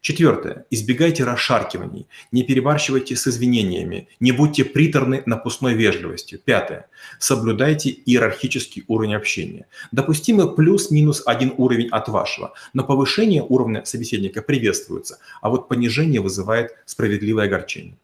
Четвертое. 0.00 0.66
Избегайте 0.70 1.22
расшаркиваний, 1.22 2.08
не 2.32 2.42
перебарщивайте 2.42 3.14
с 3.14 3.28
извинениями, 3.28 4.08
не 4.18 4.32
будьте 4.32 4.64
приторны 4.64 5.22
напускной 5.24 5.74
вежливостью. 5.74 6.40
Пятое. 6.40 6.88
Соблюдайте 7.20 7.90
иерархический 7.90 8.82
уровень 8.88 9.14
общения. 9.14 9.66
Допустимо 9.92 10.48
плюс-минус 10.48 11.22
один 11.24 11.54
уровень 11.58 11.90
от 11.90 12.08
вашего, 12.08 12.54
но 12.72 12.82
повышение 12.82 13.44
уровня 13.48 13.84
собеседника 13.84 14.42
приветствуется, 14.42 15.20
а 15.40 15.48
вот 15.48 15.68
понижение 15.68 16.20
вызывает 16.20 16.72
справедливое 16.86 17.44
огорчение. 17.44 17.96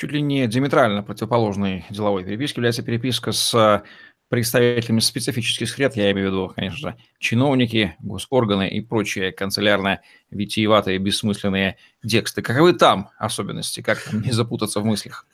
Чуть 0.00 0.12
ли 0.12 0.22
не 0.22 0.46
диаметрально 0.46 1.02
противоположной 1.02 1.84
деловой 1.90 2.24
переписке 2.24 2.60
является 2.60 2.82
переписка 2.82 3.32
с 3.32 3.84
представителями 4.30 5.00
специфических 5.00 5.68
сред, 5.68 5.94
я 5.94 6.10
имею 6.12 6.30
в 6.30 6.32
виду, 6.32 6.52
конечно 6.56 6.78
же, 6.78 6.96
чиновники, 7.18 7.96
госорганы 7.98 8.66
и 8.66 8.80
прочие 8.80 9.30
канцелярные 9.30 10.00
витиеватые 10.30 10.96
бессмысленные 10.96 11.76
тексты. 12.02 12.40
Каковы 12.40 12.72
там 12.72 13.10
особенности, 13.18 13.82
как 13.82 14.10
не 14.10 14.32
запутаться 14.32 14.80
в 14.80 14.86
мыслях? 14.86 15.26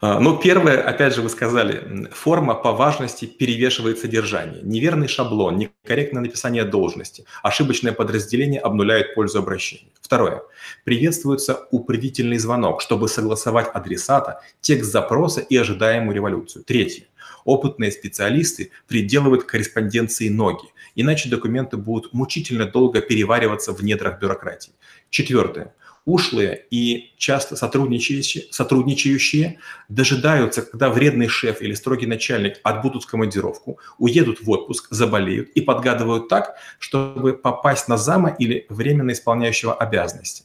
Ну, 0.00 0.36
первое, 0.36 0.82
опять 0.82 1.14
же, 1.14 1.22
вы 1.22 1.28
сказали, 1.28 2.08
форма 2.12 2.54
по 2.54 2.72
важности 2.72 3.24
перевешивает 3.24 4.00
содержание. 4.00 4.60
Неверный 4.62 5.06
шаблон, 5.06 5.56
некорректное 5.56 6.22
написание 6.22 6.64
должности, 6.64 7.24
ошибочное 7.44 7.92
подразделение 7.92 8.60
обнуляет 8.60 9.14
пользу 9.14 9.38
обращения. 9.38 9.92
Второе. 10.00 10.42
Приветствуется 10.82 11.68
упредительный 11.70 12.38
звонок, 12.38 12.82
чтобы 12.82 13.08
согласовать 13.08 13.68
адресата, 13.72 14.42
текст 14.60 14.90
запроса 14.90 15.40
и 15.40 15.56
ожидаемую 15.56 16.16
революцию. 16.16 16.64
Третье. 16.64 17.04
Опытные 17.44 17.92
специалисты 17.92 18.72
приделывают 18.88 19.44
корреспонденции 19.44 20.28
ноги, 20.28 20.66
иначе 20.96 21.28
документы 21.28 21.76
будут 21.76 22.12
мучительно 22.12 22.66
долго 22.66 23.00
перевариваться 23.00 23.72
в 23.72 23.84
недрах 23.84 24.20
бюрократии. 24.20 24.72
Четвертое 25.10 25.74
ушлые 26.04 26.66
и 26.70 27.12
часто 27.16 27.56
сотрудничающие, 27.56 28.44
сотрудничающие 28.50 29.58
дожидаются, 29.88 30.62
когда 30.62 30.90
вредный 30.90 31.28
шеф 31.28 31.62
или 31.62 31.74
строгий 31.74 32.06
начальник 32.06 32.58
отбудут 32.62 33.06
командировку, 33.06 33.78
уедут 33.98 34.40
в 34.40 34.50
отпуск, 34.50 34.88
заболеют 34.90 35.50
и 35.50 35.60
подгадывают 35.60 36.28
так, 36.28 36.56
чтобы 36.78 37.34
попасть 37.34 37.88
на 37.88 37.96
зама 37.96 38.30
или 38.30 38.66
временно 38.68 39.12
исполняющего 39.12 39.74
обязанности. 39.74 40.44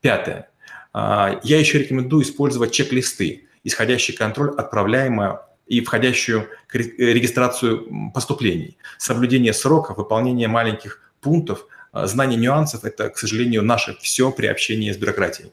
Пятое. 0.00 0.50
А, 0.92 1.40
я 1.42 1.58
еще 1.58 1.78
рекомендую 1.78 2.22
использовать 2.22 2.72
чек-листы, 2.72 3.48
исходящий 3.64 4.14
контроль, 4.14 4.54
отправляемое 4.56 5.40
и 5.66 5.80
входящую 5.80 6.48
регистрацию 6.72 8.12
поступлений, 8.12 8.76
соблюдение 8.98 9.54
срока, 9.54 9.94
выполнение 9.94 10.48
маленьких 10.48 11.00
пунктов– 11.20 11.66
знание 11.92 12.38
нюансов– 12.38 12.84
это, 12.84 13.10
к 13.10 13.18
сожалению, 13.18 13.62
наше 13.62 13.96
все 14.00 14.30
при 14.30 14.46
общении 14.46 14.90
с 14.90 14.96
бюрократией. 14.96 15.52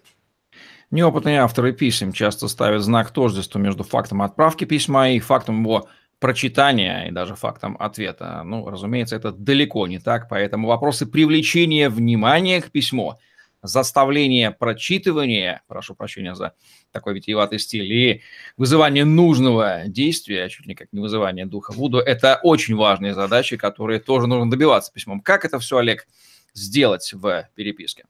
Неопытные 0.91 1.41
авторы 1.41 1.71
писем 1.71 2.11
часто 2.11 2.47
ставят 2.47 2.81
знак 2.81 3.11
тождества 3.11 3.59
между 3.59 3.83
фактом 3.83 4.23
отправки 4.23 4.65
письма 4.65 5.11
и 5.11 5.19
фактом 5.19 5.61
его 5.61 5.87
прочитания 6.19 7.07
и 7.07 7.11
даже 7.11 7.35
фактом 7.35 7.77
ответа. 7.79 8.41
Ну, 8.43 8.67
разумеется, 8.67 9.15
это 9.15 9.31
далеко 9.31 9.87
не 9.87 9.99
так, 9.99 10.27
поэтому 10.29 10.67
вопросы 10.67 11.05
привлечения 11.05 11.89
внимания 11.89 12.61
к 12.61 12.71
письму 12.71 13.19
заставление 13.61 14.51
прочитывания, 14.51 15.63
прошу 15.67 15.95
прощения 15.95 16.35
за 16.35 16.53
такой 16.91 17.13
витиеватый 17.13 17.59
стиль, 17.59 17.91
и 17.91 18.21
вызывание 18.57 19.05
нужного 19.05 19.83
действия, 19.87 20.49
чуть 20.49 20.65
ли 20.65 20.75
как 20.75 20.87
не 20.91 20.99
вызывание 20.99 21.45
духа 21.45 21.71
Вуду, 21.71 21.99
это 21.99 22.39
очень 22.43 22.75
важные 22.75 23.13
задачи, 23.13 23.57
которые 23.57 23.99
тоже 23.99 24.27
нужно 24.27 24.49
добиваться 24.49 24.91
письмом. 24.91 25.21
Как 25.21 25.45
это 25.45 25.59
все, 25.59 25.77
Олег, 25.77 26.07
сделать 26.53 27.11
в 27.13 27.49
переписке? 27.55 28.05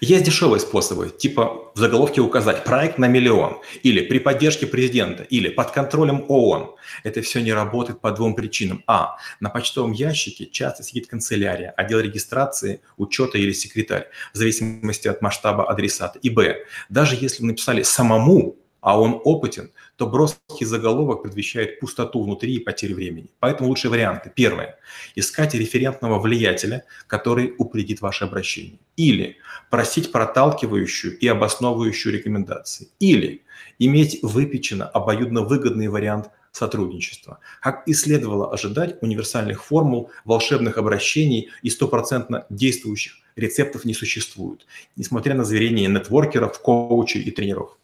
Есть 0.00 0.24
дешевые 0.24 0.60
способы, 0.60 1.10
типа 1.10 1.72
в 1.74 1.78
заголовке 1.78 2.20
указать 2.20 2.64
«проект 2.64 2.98
на 2.98 3.06
миллион» 3.06 3.58
или 3.82 4.02
«при 4.02 4.18
поддержке 4.18 4.66
президента» 4.66 5.22
или 5.24 5.48
«под 5.48 5.70
контролем 5.70 6.24
ООН». 6.28 6.74
Это 7.04 7.22
все 7.22 7.40
не 7.40 7.52
работает 7.52 8.00
по 8.00 8.10
двум 8.12 8.34
причинам. 8.34 8.84
А. 8.86 9.16
На 9.40 9.50
почтовом 9.50 9.92
ящике 9.92 10.46
часто 10.46 10.82
сидит 10.82 11.06
канцелярия, 11.06 11.70
отдел 11.70 12.00
регистрации, 12.00 12.80
учета 12.96 13.38
или 13.38 13.52
секретарь, 13.52 14.08
в 14.32 14.36
зависимости 14.36 15.08
от 15.08 15.22
масштаба 15.22 15.68
адресата. 15.68 16.18
И 16.20 16.30
Б. 16.30 16.58
Даже 16.88 17.16
если 17.18 17.44
написали 17.44 17.82
самому, 17.82 18.56
а 18.82 19.00
он 19.00 19.20
опытен, 19.24 19.70
то 19.96 20.06
броский 20.06 20.66
заголовок 20.66 21.22
предвещает 21.22 21.80
пустоту 21.80 22.22
внутри 22.22 22.56
и 22.56 22.58
потерю 22.58 22.96
времени. 22.96 23.30
Поэтому 23.38 23.68
лучшие 23.68 23.90
варианты. 23.90 24.30
Первое. 24.34 24.76
Искать 25.14 25.54
референтного 25.54 26.18
влиятеля, 26.18 26.84
который 27.06 27.54
упредит 27.56 28.00
ваше 28.00 28.24
обращение. 28.24 28.80
Или 28.96 29.36
просить 29.70 30.10
проталкивающую 30.10 31.16
и 31.16 31.26
обосновывающую 31.28 32.12
рекомендации. 32.12 32.88
Или 32.98 33.44
иметь 33.78 34.18
выпечено 34.22 34.86
обоюдно 34.86 35.42
выгодный 35.42 35.86
вариант 35.86 36.30
сотрудничества. 36.50 37.38
Как 37.60 37.86
и 37.86 37.94
следовало 37.94 38.52
ожидать, 38.52 38.96
универсальных 39.00 39.64
формул, 39.64 40.10
волшебных 40.24 40.76
обращений 40.76 41.50
и 41.62 41.70
стопроцентно 41.70 42.46
действующих 42.50 43.14
рецептов 43.36 43.84
не 43.84 43.94
существует, 43.94 44.66
несмотря 44.96 45.34
на 45.34 45.44
заверения 45.44 45.86
нетворкеров, 45.86 46.60
коучей 46.60 47.22
и 47.22 47.30
тренеров. 47.30 47.78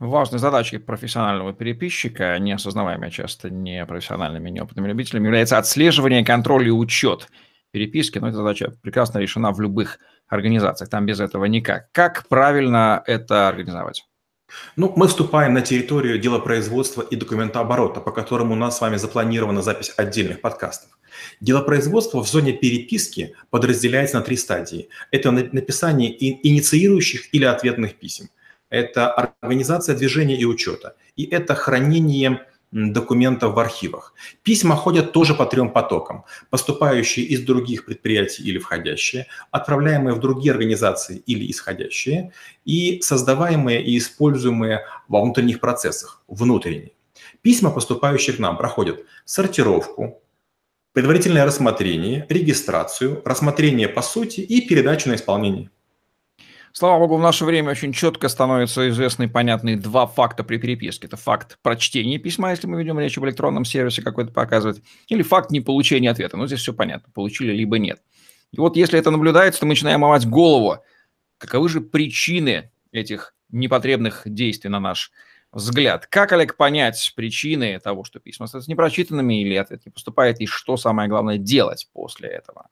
Важной 0.00 0.40
задачей 0.40 0.78
профессионального 0.78 1.52
переписчика, 1.52 2.38
неосознаваемой 2.38 3.10
часто 3.10 3.48
непрофессиональными, 3.48 4.50
неопытными 4.50 4.88
любителями, 4.88 5.26
является 5.26 5.56
отслеживание, 5.56 6.24
контроль 6.24 6.66
и 6.66 6.70
учет 6.72 7.28
переписки. 7.70 8.18
Но 8.18 8.28
эта 8.28 8.38
задача 8.38 8.72
прекрасно 8.82 9.18
решена 9.18 9.52
в 9.52 9.60
любых 9.60 9.98
организациях. 10.28 10.90
Там 10.90 11.06
без 11.06 11.20
этого 11.20 11.44
никак. 11.44 11.92
Как 11.92 12.26
правильно 12.28 13.02
это 13.06 13.48
организовать? 13.48 14.04
Ну, 14.76 14.92
мы 14.96 15.08
вступаем 15.08 15.54
на 15.54 15.62
территорию 15.62 16.18
делопроизводства 16.18 17.02
и 17.02 17.16
документооборота, 17.16 18.00
по 18.00 18.12
которому 18.12 18.54
у 18.54 18.56
нас 18.56 18.78
с 18.78 18.80
вами 18.80 18.96
запланирована 18.96 19.62
запись 19.62 19.92
отдельных 19.96 20.40
подкастов. 20.40 20.90
Делопроизводство 21.40 22.22
в 22.22 22.28
зоне 22.28 22.52
переписки 22.52 23.34
подразделяется 23.50 24.18
на 24.18 24.22
три 24.22 24.36
стадии. 24.36 24.88
Это 25.10 25.30
написание 25.30 26.12
инициирующих 26.46 27.32
или 27.32 27.44
ответных 27.44 27.94
писем. 27.94 28.28
Это 28.74 29.12
организация 29.12 29.94
движения 29.94 30.36
и 30.36 30.44
учета. 30.44 30.96
И 31.14 31.24
это 31.24 31.54
хранение 31.54 32.44
документов 32.72 33.54
в 33.54 33.58
архивах. 33.60 34.14
Письма 34.42 34.74
ходят 34.74 35.12
тоже 35.12 35.34
по 35.34 35.46
трем 35.46 35.70
потокам. 35.70 36.24
Поступающие 36.50 37.24
из 37.24 37.42
других 37.42 37.86
предприятий 37.86 38.42
или 38.42 38.58
входящие, 38.58 39.26
отправляемые 39.52 40.14
в 40.14 40.18
другие 40.18 40.50
организации 40.50 41.18
или 41.18 41.48
исходящие, 41.48 42.32
и 42.64 43.00
создаваемые 43.00 43.80
и 43.80 43.96
используемые 43.96 44.86
во 45.06 45.22
внутренних 45.22 45.60
процессах, 45.60 46.24
внутренние. 46.26 46.94
Письма, 47.42 47.70
поступающие 47.70 48.34
к 48.34 48.40
нам, 48.40 48.56
проходят 48.56 49.04
сортировку, 49.24 50.20
предварительное 50.92 51.44
рассмотрение, 51.44 52.26
регистрацию, 52.28 53.22
рассмотрение 53.24 53.88
по 53.88 54.02
сути 54.02 54.40
и 54.40 54.66
передачу 54.66 55.10
на 55.10 55.14
исполнение. 55.14 55.70
Слава 56.76 56.98
богу, 56.98 57.16
в 57.18 57.20
наше 57.20 57.44
время 57.44 57.70
очень 57.70 57.92
четко 57.92 58.28
становятся 58.28 58.88
известны 58.88 59.24
и 59.24 59.28
понятны 59.28 59.76
два 59.76 60.08
факта 60.08 60.42
при 60.42 60.56
переписке. 60.56 61.06
Это 61.06 61.16
факт 61.16 61.56
прочтения 61.62 62.18
письма, 62.18 62.50
если 62.50 62.66
мы 62.66 62.80
ведем 62.80 62.98
речь 62.98 63.16
об 63.16 63.24
электронном 63.26 63.64
сервисе 63.64 64.02
какой-то 64.02 64.32
показывать, 64.32 64.82
или 65.06 65.22
факт 65.22 65.52
неполучения 65.52 66.10
ответа. 66.10 66.36
Ну, 66.36 66.48
здесь 66.48 66.58
все 66.58 66.72
понятно, 66.72 67.12
получили 67.12 67.52
либо 67.52 67.78
нет. 67.78 68.02
И 68.50 68.58
вот 68.58 68.76
если 68.76 68.98
это 68.98 69.12
наблюдается, 69.12 69.60
то 69.60 69.66
мы 69.66 69.70
начинаем 69.70 70.00
мовать 70.00 70.26
голову. 70.26 70.78
Каковы 71.38 71.68
же 71.68 71.80
причины 71.80 72.72
этих 72.90 73.36
непотребных 73.50 74.22
действий 74.24 74.68
на 74.68 74.80
наш 74.80 75.12
взгляд? 75.52 76.08
Как, 76.08 76.32
Олег, 76.32 76.56
понять 76.56 77.12
причины 77.14 77.78
того, 77.78 78.02
что 78.02 78.18
письма 78.18 78.46
остаются 78.46 78.68
непрочитанными 78.72 79.42
или 79.42 79.54
ответ 79.54 79.86
не 79.86 79.92
поступает, 79.92 80.40
и 80.40 80.46
что 80.46 80.76
самое 80.76 81.08
главное 81.08 81.38
делать 81.38 81.88
после 81.92 82.30
этого? 82.30 82.66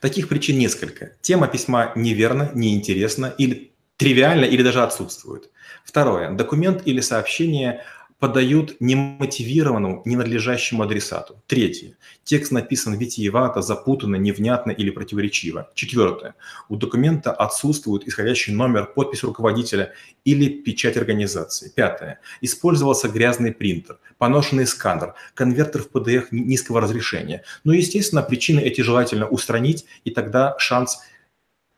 Таких 0.00 0.28
причин 0.28 0.58
несколько. 0.58 1.12
Тема 1.20 1.48
письма 1.48 1.92
неверна, 1.96 2.50
неинтересна 2.54 3.34
или 3.38 3.72
тривиальна 3.96 4.44
или 4.44 4.62
даже 4.62 4.82
отсутствует. 4.82 5.50
Второе. 5.84 6.30
Документ 6.30 6.82
или 6.84 7.00
сообщение 7.00 7.84
подают 8.24 8.76
немотивированному, 8.80 10.00
ненадлежащему 10.06 10.82
адресату. 10.82 11.42
Третье. 11.46 11.98
Текст 12.24 12.52
написан 12.52 12.96
витиевато, 12.96 13.60
запутанно, 13.60 14.16
невнятно 14.16 14.70
или 14.70 14.88
противоречиво. 14.88 15.70
Четвертое. 15.74 16.34
У 16.70 16.76
документа 16.76 17.32
отсутствует 17.32 18.08
исходящий 18.08 18.54
номер, 18.54 18.86
подпись 18.86 19.24
руководителя 19.24 19.92
или 20.24 20.48
печать 20.48 20.96
организации. 20.96 21.70
Пятое. 21.76 22.18
Использовался 22.40 23.08
грязный 23.08 23.52
принтер, 23.52 23.98
поношенный 24.16 24.66
сканер, 24.66 25.12
конвертер 25.34 25.82
в 25.82 25.94
PDF 25.94 26.28
низкого 26.30 26.80
разрешения. 26.80 27.42
Но, 27.62 27.74
естественно, 27.74 28.22
причины 28.22 28.60
эти 28.60 28.80
желательно 28.80 29.28
устранить, 29.28 29.84
и 30.04 30.10
тогда 30.10 30.54
шанс 30.58 31.00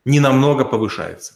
ненамного 0.05 0.63
повышается 0.63 1.35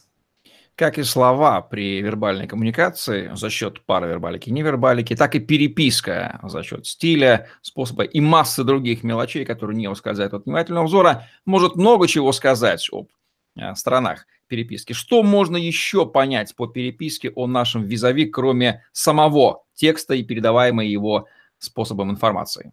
как 0.80 0.96
и 0.96 1.02
слова 1.02 1.60
при 1.60 2.00
вербальной 2.00 2.46
коммуникации 2.46 3.30
за 3.34 3.50
счет 3.50 3.84
паравербалики 3.84 4.48
и 4.48 4.52
невербалики, 4.52 5.14
так 5.14 5.34
и 5.34 5.38
переписка 5.38 6.40
за 6.42 6.62
счет 6.62 6.86
стиля, 6.86 7.48
способа 7.60 8.04
и 8.04 8.18
массы 8.18 8.64
других 8.64 9.02
мелочей, 9.02 9.44
которые 9.44 9.76
не 9.76 9.88
ускользают 9.88 10.32
от 10.32 10.46
внимательного 10.46 10.86
взора, 10.86 11.28
может 11.44 11.76
много 11.76 12.08
чего 12.08 12.32
сказать 12.32 12.88
об 12.92 13.08
э, 13.56 13.74
сторонах 13.74 14.24
переписки. 14.46 14.94
Что 14.94 15.22
можно 15.22 15.58
еще 15.58 16.06
понять 16.06 16.56
по 16.56 16.66
переписке 16.66 17.30
о 17.36 17.46
нашем 17.46 17.84
визави, 17.84 18.24
кроме 18.24 18.82
самого 18.92 19.64
текста 19.74 20.14
и 20.14 20.22
передаваемой 20.22 20.88
его 20.88 21.28
способом 21.58 22.10
информации? 22.10 22.72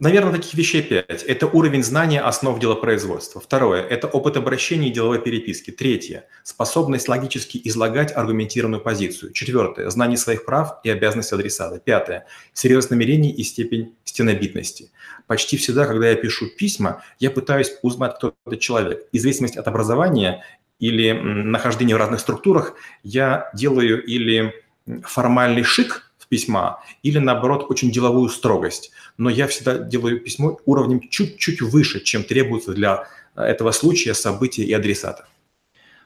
Наверное, 0.00 0.34
таких 0.34 0.54
вещей 0.54 0.80
пять. 0.80 1.24
Это 1.24 1.48
уровень 1.48 1.82
знания 1.82 2.20
основ 2.20 2.60
делопроизводства. 2.60 3.40
Второе– 3.40 3.82
это 3.90 4.06
опыт 4.06 4.36
обращения 4.36 4.90
и 4.90 4.92
деловой 4.92 5.20
переписки. 5.20 5.72
Третье– 5.72 6.26
способность 6.44 7.08
логически 7.08 7.60
излагать 7.64 8.14
аргументированную 8.14 8.80
позицию. 8.80 9.32
Четвертое– 9.32 9.90
знание 9.90 10.16
своих 10.16 10.44
прав 10.44 10.78
и 10.84 10.90
обязанностей 10.90 11.34
адресата. 11.34 11.80
Пятое– 11.80 12.26
серьезность 12.52 12.92
намерений 12.92 13.32
и 13.32 13.42
степень 13.42 13.96
стенобитности. 14.04 14.92
Почти 15.26 15.56
всегда, 15.56 15.84
когда 15.84 16.10
я 16.10 16.14
пишу 16.14 16.46
письма, 16.46 17.02
я 17.18 17.32
пытаюсь 17.32 17.72
узнать, 17.82 18.14
кто 18.18 18.34
этот 18.46 18.60
человек. 18.60 19.08
В 19.12 19.18
зависимости 19.18 19.58
от 19.58 19.66
образования 19.66 20.44
или 20.78 21.10
нахождения 21.10 21.96
в 21.96 21.98
разных 21.98 22.20
структурах, 22.20 22.74
я 23.02 23.50
делаю 23.52 24.04
или 24.04 24.54
формальный 25.02 25.64
шик– 25.64 26.04
письма, 26.28 26.82
или 27.02 27.18
наоборот 27.18 27.66
очень 27.68 27.90
деловую 27.90 28.28
строгость. 28.28 28.90
Но 29.16 29.30
я 29.30 29.46
всегда 29.46 29.78
делаю 29.78 30.20
письмо 30.20 30.58
уровнем 30.66 31.00
чуть-чуть 31.00 31.60
выше, 31.60 32.00
чем 32.00 32.24
требуется 32.24 32.72
для 32.72 33.08
э, 33.34 33.42
этого 33.42 33.70
случая, 33.72 34.14
события 34.14 34.64
и 34.64 34.72
адресата. 34.72 35.26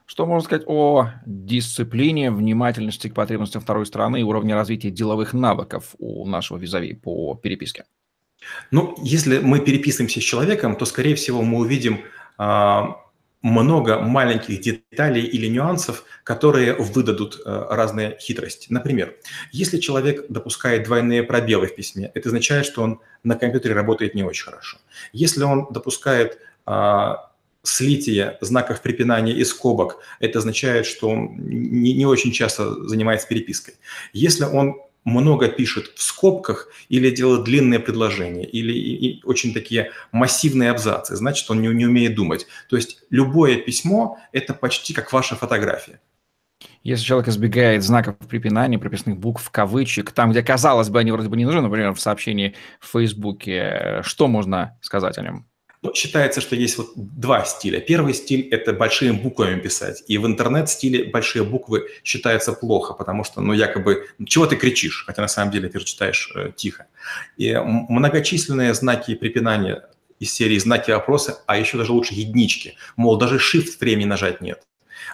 Что 0.06 0.26
можно 0.26 0.44
сказать 0.44 0.64
о 0.66 1.10
дисциплине, 1.24 2.30
внимательности 2.30 3.08
к 3.08 3.14
потребностям 3.14 3.62
второй 3.62 3.86
стороны 3.86 4.20
и 4.20 4.24
уровне 4.24 4.54
развития 4.54 4.90
деловых 4.90 5.32
навыков 5.32 5.94
у 5.98 6.26
нашего 6.26 6.58
визави 6.58 6.94
по 6.94 7.34
переписке? 7.34 7.84
Ну, 8.70 8.96
если 9.02 9.38
мы 9.38 9.60
переписываемся 9.60 10.20
с 10.20 10.24
человеком, 10.24 10.76
то, 10.76 10.84
скорее 10.84 11.14
всего, 11.14 11.42
мы 11.42 11.58
увидим 11.60 12.00
а, 12.36 12.96
много 13.42 13.98
маленьких 13.98 14.60
деталей 14.60 15.22
или 15.22 15.48
нюансов, 15.48 16.04
которые 16.24 16.74
выдадут 16.74 17.40
э, 17.44 17.66
разные 17.70 18.16
хитрости. 18.18 18.68
Например, 18.70 19.14
если 19.50 19.78
человек 19.78 20.26
допускает 20.28 20.84
двойные 20.84 21.24
пробелы 21.24 21.66
в 21.66 21.74
письме, 21.74 22.10
это 22.14 22.28
означает, 22.28 22.64
что 22.64 22.82
он 22.82 23.00
на 23.24 23.36
компьютере 23.36 23.74
работает 23.74 24.14
не 24.14 24.22
очень 24.22 24.44
хорошо. 24.44 24.78
Если 25.12 25.42
он 25.42 25.66
допускает 25.70 26.38
а, 26.66 27.32
слитие 27.62 28.38
знаков 28.40 28.80
препинания 28.80 29.32
и 29.32 29.44
скобок, 29.44 29.98
это 30.20 30.38
означает, 30.38 30.86
что 30.86 31.08
он 31.08 31.36
не, 31.36 31.92
не 31.94 32.06
очень 32.06 32.32
часто 32.32 32.88
занимается 32.88 33.28
перепиской. 33.28 33.74
Если 34.12 34.44
он 34.44 34.76
много 35.04 35.48
пишет 35.48 35.92
в 35.96 36.02
скобках 36.02 36.68
или 36.88 37.10
делает 37.10 37.44
длинные 37.44 37.80
предложения, 37.80 38.44
или 38.44 38.72
и, 38.72 39.18
и 39.18 39.24
очень 39.24 39.52
такие 39.52 39.90
массивные 40.12 40.70
абзацы, 40.70 41.16
значит, 41.16 41.50
он 41.50 41.60
не, 41.60 41.68
не 41.68 41.86
умеет 41.86 42.14
думать. 42.14 42.46
То 42.68 42.76
есть 42.76 43.02
любое 43.10 43.56
письмо– 43.56 44.18
это 44.32 44.54
почти 44.54 44.94
как 44.94 45.12
ваша 45.12 45.36
фотография. 45.36 46.00
Если 46.82 47.04
человек 47.04 47.28
избегает 47.28 47.82
знаков 47.82 48.16
препинания, 48.28 48.78
прописных 48.78 49.16
букв, 49.16 49.50
кавычек, 49.50 50.12
там, 50.12 50.30
где, 50.30 50.42
казалось 50.42 50.90
бы, 50.90 51.00
они 51.00 51.12
вроде 51.12 51.28
бы 51.28 51.36
не 51.36 51.44
нужны, 51.44 51.60
например, 51.60 51.92
в 51.92 52.00
сообщении 52.00 52.54
в 52.80 52.86
Фейсбуке, 52.92 54.00
что 54.02 54.28
можно 54.28 54.78
сказать 54.80 55.18
о 55.18 55.22
нем? 55.22 55.46
Ну, 55.82 55.92
считается, 55.94 56.40
что 56.40 56.54
есть 56.54 56.78
вот 56.78 56.92
два 56.94 57.44
стиля. 57.44 57.80
Первый 57.80 58.14
стиль– 58.14 58.48
это 58.52 58.72
большими 58.72 59.10
буквами 59.10 59.58
писать. 59.58 60.04
И 60.06 60.16
в 60.16 60.26
интернет-стиле 60.26 61.10
большие 61.10 61.42
буквы 61.42 61.88
считаются 62.04 62.52
плохо, 62.52 62.94
потому 62.94 63.24
что, 63.24 63.40
ну, 63.40 63.52
якобы, 63.52 64.06
чего 64.24 64.46
ты 64.46 64.54
кричишь, 64.54 65.04
хотя 65.04 65.22
на 65.22 65.28
самом 65.28 65.50
деле 65.50 65.68
ты 65.68 65.80
читаешь 65.80 66.32
э, 66.36 66.52
тихо. 66.54 66.86
И 67.36 67.52
многочисленные 67.56 68.74
знаки 68.74 69.16
препинания 69.16 69.88
из 70.20 70.32
серии 70.32 70.58
знаки 70.58 70.92
вопроса, 70.92 71.42
а 71.46 71.58
еще 71.58 71.78
даже 71.78 71.92
лучше 71.92 72.14
единички. 72.14 72.76
Мол, 72.94 73.16
даже 73.18 73.38
shift 73.38 73.80
времени 73.80 74.04
нажать 74.04 74.40
нет. 74.40 74.62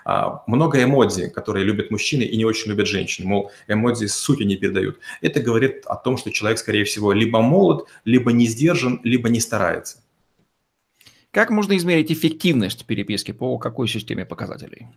А, 0.04 0.42
много 0.46 0.82
эмодзи, 0.82 1.30
которые 1.30 1.64
любят 1.64 1.90
мужчины 1.90 2.24
и 2.24 2.36
не 2.36 2.44
очень 2.44 2.70
любят 2.70 2.88
женщины. 2.88 3.26
Мол, 3.26 3.50
эмодзи 3.68 4.04
сути 4.04 4.42
не 4.42 4.56
передают. 4.56 4.98
Это 5.22 5.40
говорит 5.40 5.86
о 5.86 5.96
том, 5.96 6.18
что 6.18 6.30
человек, 6.30 6.58
скорее 6.58 6.84
всего, 6.84 7.12
либо 7.12 7.40
молод, 7.40 7.88
либо 8.04 8.32
не 8.32 8.46
сдержан, 8.46 9.00
либо 9.02 9.30
не 9.30 9.40
старается. 9.40 10.02
Как 11.38 11.50
можно 11.50 11.76
измерить 11.76 12.10
эффективность 12.10 12.84
переписки 12.84 13.30
по 13.30 13.58
какой 13.58 13.86
системе 13.86 14.24
показателей? 14.26 14.88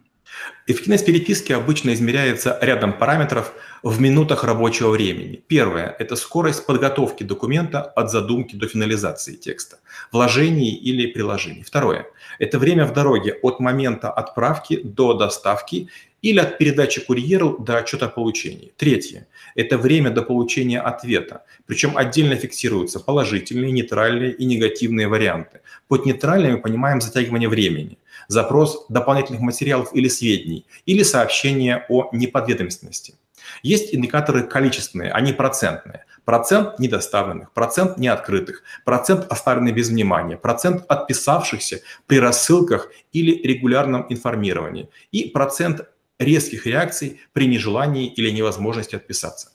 Эффективность 0.67 1.05
переписки 1.05 1.51
обычно 1.53 1.93
измеряется 1.93 2.57
рядом 2.61 2.93
параметров 2.93 3.53
в 3.83 3.99
минутах 3.99 4.43
рабочего 4.43 4.89
времени. 4.91 5.43
Первое– 5.47 5.95
это 5.99 6.15
скорость 6.15 6.65
подготовки 6.65 7.23
документа 7.23 7.81
от 7.81 8.11
задумки 8.11 8.55
до 8.55 8.67
финализации 8.67 9.35
текста, 9.35 9.79
вложений 10.11 10.75
или 10.75 11.07
приложений. 11.07 11.63
Второе– 11.63 12.05
это 12.39 12.59
время 12.59 12.85
в 12.85 12.93
дороге 12.93 13.33
от 13.41 13.59
момента 13.59 14.11
отправки 14.11 14.79
до 14.83 15.13
доставки 15.13 15.89
или 16.21 16.39
от 16.39 16.59
передачи 16.59 17.01
курьеру 17.01 17.57
до 17.57 17.77
отчета 17.77 18.05
о 18.05 18.09
получении. 18.09 18.71
Третье– 18.77 19.27
это 19.55 19.77
время 19.79 20.11
до 20.11 20.21
получения 20.21 20.79
ответа, 20.79 21.43
причем 21.65 21.97
отдельно 21.97 22.35
фиксируются 22.35 22.99
положительные, 22.99 23.71
нейтральные 23.71 24.31
и 24.31 24.45
негативные 24.45 25.07
варианты. 25.07 25.61
Под 25.87 26.05
нейтральными 26.05 26.57
понимаем 26.57 27.01
затягивание 27.01 27.49
времени, 27.49 27.97
запрос 28.31 28.85
дополнительных 28.89 29.41
материалов 29.41 29.89
или 29.93 30.07
сведений, 30.07 30.65
или 30.85 31.03
сообщение 31.03 31.85
о 31.89 32.09
неподведомственности. 32.13 33.15
Есть 33.63 33.93
индикаторы 33.93 34.43
количественные, 34.43 35.11
они 35.11 35.33
процентные. 35.33 36.05
Процент 36.23 36.79
недоставленных, 36.79 37.51
процент 37.51 37.97
неоткрытых, 37.97 38.63
процент 38.85 39.25
оставленных 39.31 39.73
без 39.73 39.89
внимания, 39.89 40.37
процент 40.37 40.85
отписавшихся 40.87 41.81
при 42.07 42.19
рассылках 42.19 42.89
или 43.11 43.31
регулярном 43.45 44.05
информировании 44.09 44.89
и 45.11 45.29
процент 45.29 45.81
резких 46.19 46.67
реакций 46.67 47.19
при 47.33 47.47
нежелании 47.47 48.07
или 48.07 48.29
невозможности 48.29 48.95
отписаться. 48.95 49.51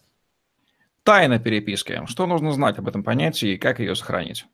Тайна 1.04 1.38
переписки. 1.38 2.02
Что 2.06 2.26
нужно 2.26 2.52
знать 2.52 2.78
об 2.78 2.88
этом 2.88 3.04
понятии 3.04 3.54
и 3.54 3.58
как 3.58 3.78
ее 3.78 3.94
сохранить? 3.94 4.44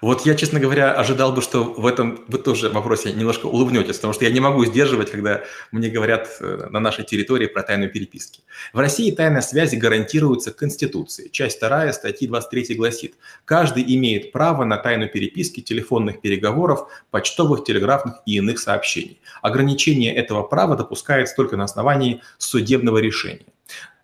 Вот 0.00 0.26
я, 0.26 0.34
честно 0.34 0.58
говоря, 0.58 0.92
ожидал 0.92 1.32
бы, 1.32 1.42
что 1.42 1.62
в 1.62 1.86
этом 1.86 2.24
вы 2.26 2.38
тоже 2.38 2.70
вопросе 2.70 3.12
немножко 3.12 3.46
улыбнетесь, 3.46 3.96
потому 3.96 4.12
что 4.12 4.24
я 4.24 4.32
не 4.32 4.40
могу 4.40 4.64
сдерживать, 4.64 5.10
когда 5.10 5.42
мне 5.70 5.88
говорят 5.88 6.28
э, 6.40 6.66
на 6.70 6.80
нашей 6.80 7.04
территории 7.04 7.46
про 7.46 7.62
тайну 7.62 7.88
переписки. 7.88 8.40
В 8.72 8.80
России 8.80 9.10
тайная 9.12 9.42
связи 9.42 9.76
гарантируется 9.76 10.50
Конституцией. 10.50 11.30
Часть 11.30 11.60
2 11.60 11.92
статьи 11.92 12.26
23 12.26 12.74
гласит, 12.74 13.14
каждый 13.44 13.84
имеет 13.96 14.32
право 14.32 14.64
на 14.64 14.76
тайну 14.76 15.08
переписки, 15.08 15.60
телефонных 15.60 16.20
переговоров, 16.20 16.88
почтовых, 17.10 17.64
телеграфных 17.64 18.16
и 18.26 18.36
иных 18.36 18.58
сообщений. 18.58 19.20
Ограничение 19.40 20.14
этого 20.14 20.42
права 20.42 20.76
допускается 20.76 21.36
только 21.36 21.56
на 21.56 21.64
основании 21.64 22.22
судебного 22.38 22.98
решения. 22.98 23.46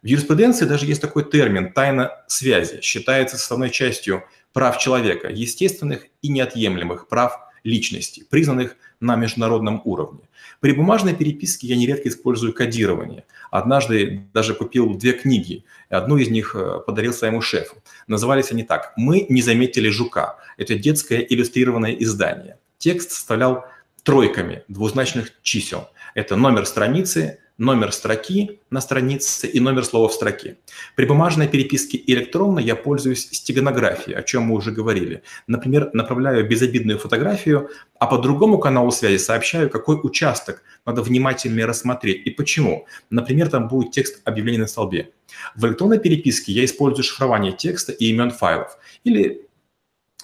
В 0.02 0.06
юриспруденции 0.06 0.64
даже 0.64 0.86
есть 0.86 1.00
такой 1.00 1.28
термин 1.28 1.72
«тайна 1.72 2.12
связи», 2.28 2.80
считается 2.82 3.36
составной 3.36 3.70
частью 3.70 4.22
прав 4.59 4.79
человека, 4.79 5.29
естественных 5.29 6.07
и 6.21 6.29
неотъемлемых 6.29 7.07
прав 7.07 7.38
личности, 7.62 8.25
признанных 8.29 8.75
на 8.99 9.14
международном 9.14 9.81
уровне. 9.85 10.23
При 10.59 10.73
бумажной 10.73 11.14
переписке 11.14 11.68
я 11.68 11.77
нередко 11.77 12.09
использую 12.09 12.53
кодирование. 12.53 13.25
Однажды 13.53 14.25
даже 14.35 14.55
купил 14.55 14.97
две 14.97 15.12
книги, 15.12 15.64
одну 15.88 16.16
из 16.16 16.29
них 16.31 16.57
э, 16.57 16.81
подарил 16.85 17.12
своему 17.12 17.40
шефу. 17.40 17.77
Назывались 18.09 18.51
они 18.51 18.64
так 18.64 18.94
«Мы 18.97 19.27
не 19.29 19.42
заметили 19.42 19.90
жука». 19.90 20.38
Это 20.57 20.75
детское 20.75 21.21
иллюстрированное 21.21 21.92
издание. 21.92 22.59
Текст 22.79 23.12
составлял 23.12 23.64
тройками 24.03 24.64
двузначных 24.66 25.35
чисел. 25.42 25.88
Это 26.16 26.35
номер 26.35 26.66
страницы, 26.66 27.38
номер 27.59 27.92
строки 27.92 28.61
на 28.71 28.81
странице 28.81 29.49
и 29.49 29.61
номер 29.61 29.85
слова 29.85 30.09
в 30.09 30.12
строке. 30.12 30.59
При 30.94 31.07
бумажной 31.07 31.49
переписке 31.49 32.01
электронно 32.07 32.61
я 32.61 32.77
пользуюсь 32.77 33.29
стеганографией, 33.33 34.16
о 34.16 34.23
чем 34.23 34.44
мы 34.44 34.55
уже 34.55 34.71
говорили. 34.71 35.23
Например, 35.49 35.90
направляю 35.92 36.49
безобидную 36.49 36.99
фотографию, 36.99 37.68
а 37.99 38.07
по 38.07 38.18
другому 38.18 38.59
каналу 38.59 38.92
связи 38.92 39.18
сообщаю, 39.18 39.68
какой 39.68 39.99
участок 40.03 40.62
надо 40.87 41.03
внимательнее 41.03 41.66
рассмотреть 41.66 42.27
и 42.27 42.31
почему. 42.31 42.87
Например, 43.11 43.51
там 43.51 43.68
будет 43.68 43.90
текст 43.90 44.21
объявления 44.25 44.61
на 44.61 44.66
столбе. 44.68 45.11
В 45.57 45.66
электронной 45.66 45.99
переписке 45.99 46.53
я 46.53 46.64
использую 46.64 47.05
шифрование 47.05 47.53
текста 47.53 47.92
и 47.92 48.07
имен 48.07 48.31
файлов. 48.31 48.79
Или 49.05 49.47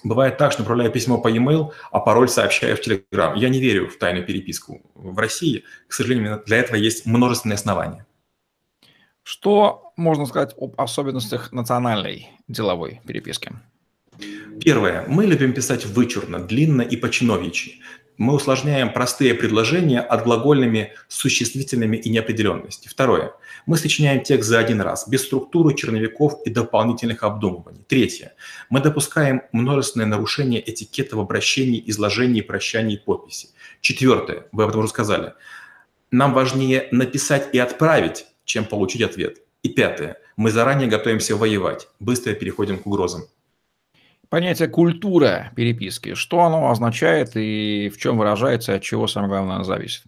Бывает 0.05 0.37
так, 0.37 0.51
что 0.51 0.61
направляю 0.61 0.91
письмо 0.91 1.17
по 1.17 1.29
e-mail, 1.29 1.71
а 1.91 1.99
пароль 1.99 2.29
сообщаю 2.29 2.77
в 2.77 2.79
Telegram. 2.79 3.35
Я 3.35 3.49
не 3.49 3.59
верю 3.59 3.89
в 3.89 3.97
тайную 3.97 4.23
переписку. 4.23 4.79
В 4.93 5.17
России, 5.17 5.63
к 5.87 5.93
сожалению, 5.93 6.43
для 6.45 6.57
этого 6.57 6.75
есть 6.75 7.07
множественные 7.07 7.55
основания. 7.55 8.05
Что 9.23 9.93
можно 9.97 10.27
сказать 10.27 10.53
об 10.59 10.79
особенностях 10.79 11.51
национальной 11.51 12.29
деловой 12.47 13.01
переписки? 13.07 13.51
Первое. 14.63 15.05
Мы 15.07 15.25
любим 15.25 15.53
писать 15.53 15.87
вычурно, 15.87 16.37
длинно 16.37 16.83
и 16.83 16.95
по-чиновичьи 16.97 17.81
мы 18.17 18.33
усложняем 18.35 18.93
простые 18.93 19.33
предложения 19.33 19.99
отглагольными 19.99 20.93
существительными 21.07 21.97
и 21.97 22.09
неопределенности. 22.09 22.87
Второе. 22.87 23.33
Мы 23.65 23.77
сочиняем 23.77 24.21
текст 24.21 24.47
за 24.49 24.59
один 24.59 24.79
раз, 24.79 25.07
без 25.07 25.23
структуры, 25.23 25.73
черновиков 25.73 26.39
и 26.45 26.51
дополнительных 26.51 27.23
обдумываний. 27.23 27.83
Третье. 27.87 28.33
Мы 28.69 28.79
допускаем 28.79 29.41
множественное 29.51 30.05
нарушение 30.05 30.61
этикета 30.69 31.17
в 31.17 31.19
обращении, 31.19 31.81
изложении, 31.87 32.41
прощании 32.41 32.95
и 32.95 32.99
подписи. 32.99 33.49
Четвертое. 33.81 34.45
Вы 34.51 34.63
об 34.63 34.69
этом 34.69 34.81
уже 34.81 34.89
сказали. 34.89 35.33
Нам 36.11 36.33
важнее 36.33 36.87
написать 36.91 37.49
и 37.53 37.57
отправить, 37.57 38.27
чем 38.45 38.65
получить 38.65 39.01
ответ. 39.01 39.39
И 39.63 39.69
пятое. 39.69 40.17
Мы 40.37 40.51
заранее 40.51 40.87
готовимся 40.87 41.35
воевать, 41.35 41.87
быстро 41.99 42.33
переходим 42.33 42.77
к 42.77 42.85
угрозам. 42.85 43.23
Понятие 44.29 44.67
культура 44.67 45.51
переписки. 45.55 46.13
Что 46.13 46.41
оно 46.41 46.69
означает 46.69 47.31
и 47.35 47.91
в 47.93 47.97
чем 47.97 48.17
выражается, 48.17 48.75
от 48.75 48.83
чего 48.83 49.07
самое 49.07 49.29
главное 49.29 49.63
зависит? 49.63 50.03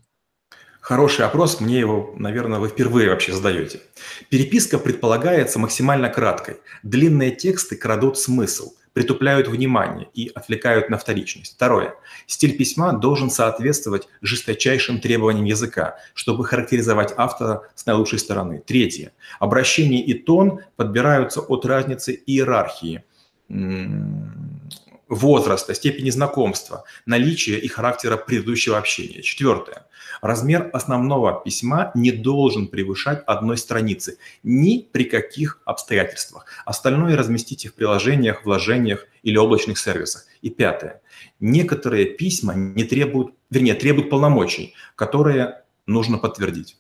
Хороший 0.88 1.26
опрос, 1.26 1.60
мне 1.60 1.80
его, 1.80 2.14
наверное, 2.16 2.60
вы 2.60 2.70
впервые 2.70 3.10
вообще 3.10 3.34
задаете. 3.34 3.82
Переписка 4.30 4.80
предполагается 4.80 5.60
максимально 5.60 6.08
краткой. 6.08 6.62
Длинные 6.82 7.32
тексты 7.32 7.76
крадут 7.76 8.18
смысл, 8.18 8.72
притупляют 8.94 9.50
внимание 9.50 10.08
и 10.14 10.32
отвлекают 10.34 10.90
на 10.90 10.98
вторичность. 10.98 11.56
Второе. 11.56 11.96
Стиль 12.26 12.58
письма 12.58 12.94
должен 12.94 13.30
соответствовать 13.30 14.08
жесточайшим 14.22 15.02
требованиям 15.02 15.44
языка, 15.44 15.98
чтобы 16.14 16.46
характеризовать 16.46 17.14
автора 17.18 17.64
с 17.76 17.86
наилучшей 17.86 18.20
стороны. 18.20 18.64
Третье. 18.66 19.12
Обращение 19.42 20.02
и 20.02 20.14
тон 20.14 20.62
подбираются 20.78 21.42
от 21.42 21.66
разницы 21.66 22.18
иерархии– 22.26 23.04
возраста, 25.10 25.74
степени 25.74 26.10
знакомства, 26.10 26.84
наличия 27.06 27.58
и 27.58 27.68
характера 27.68 28.18
предыдущего 28.18 28.78
общения. 28.78 29.22
Четвертое. 29.22 29.86
Размер 30.22 30.70
основного 30.74 31.42
письма 31.44 31.92
не 31.96 32.12
должен 32.12 32.68
превышать 32.68 33.24
одной 33.26 33.58
страницы 33.58 34.18
ни 34.44 34.80
при 34.80 35.04
каких 35.04 35.62
обстоятельствах. 35.66 36.46
Остальное 36.66 37.16
разместите 37.16 37.70
в 37.70 37.76
приложениях, 37.76 38.46
вложениях 38.46 39.06
или 39.24 39.38
облачных 39.38 39.78
сервисах. 39.78 40.26
И 40.42 40.50
пятое. 40.50 41.02
Некоторые 41.40 42.06
письма 42.06 42.54
не 42.56 42.84
требуют, 42.84 43.34
вернее, 43.50 43.76
требуют 43.76 44.10
полномочий, 44.10 44.74
которые 44.96 45.64
нужно 45.86 46.18
подтвердить. 46.18 46.78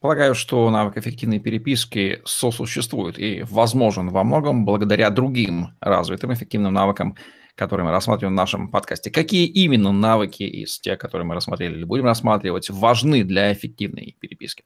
Полагаю, 0.00 0.34
что 0.34 0.68
навык 0.70 0.98
эффективной 0.98 1.38
переписки 1.38 2.20
сосуществует 2.24 3.18
и 3.18 3.44
возможен 3.48 4.10
во 4.10 4.24
многом 4.24 4.64
благодаря 4.64 5.10
другим 5.10 5.76
развитым 5.80 6.32
эффективным 6.32 6.74
навыкам, 6.74 7.16
которые 7.54 7.86
мы 7.86 7.92
рассматриваем 7.92 8.34
в 8.34 8.36
нашем 8.36 8.68
подкасте. 8.70 9.10
Какие 9.10 9.46
именно 9.46 9.92
навыки 9.92 10.42
из 10.42 10.78
тех, 10.78 10.98
которые 10.98 11.26
мы 11.26 11.34
рассмотрели 11.34 11.76
или 11.76 11.84
будем 11.84 12.04
рассматривать, 12.04 12.68
важны 12.68 13.24
для 13.24 13.52
эффективной 13.52 14.16
переписки? 14.20 14.64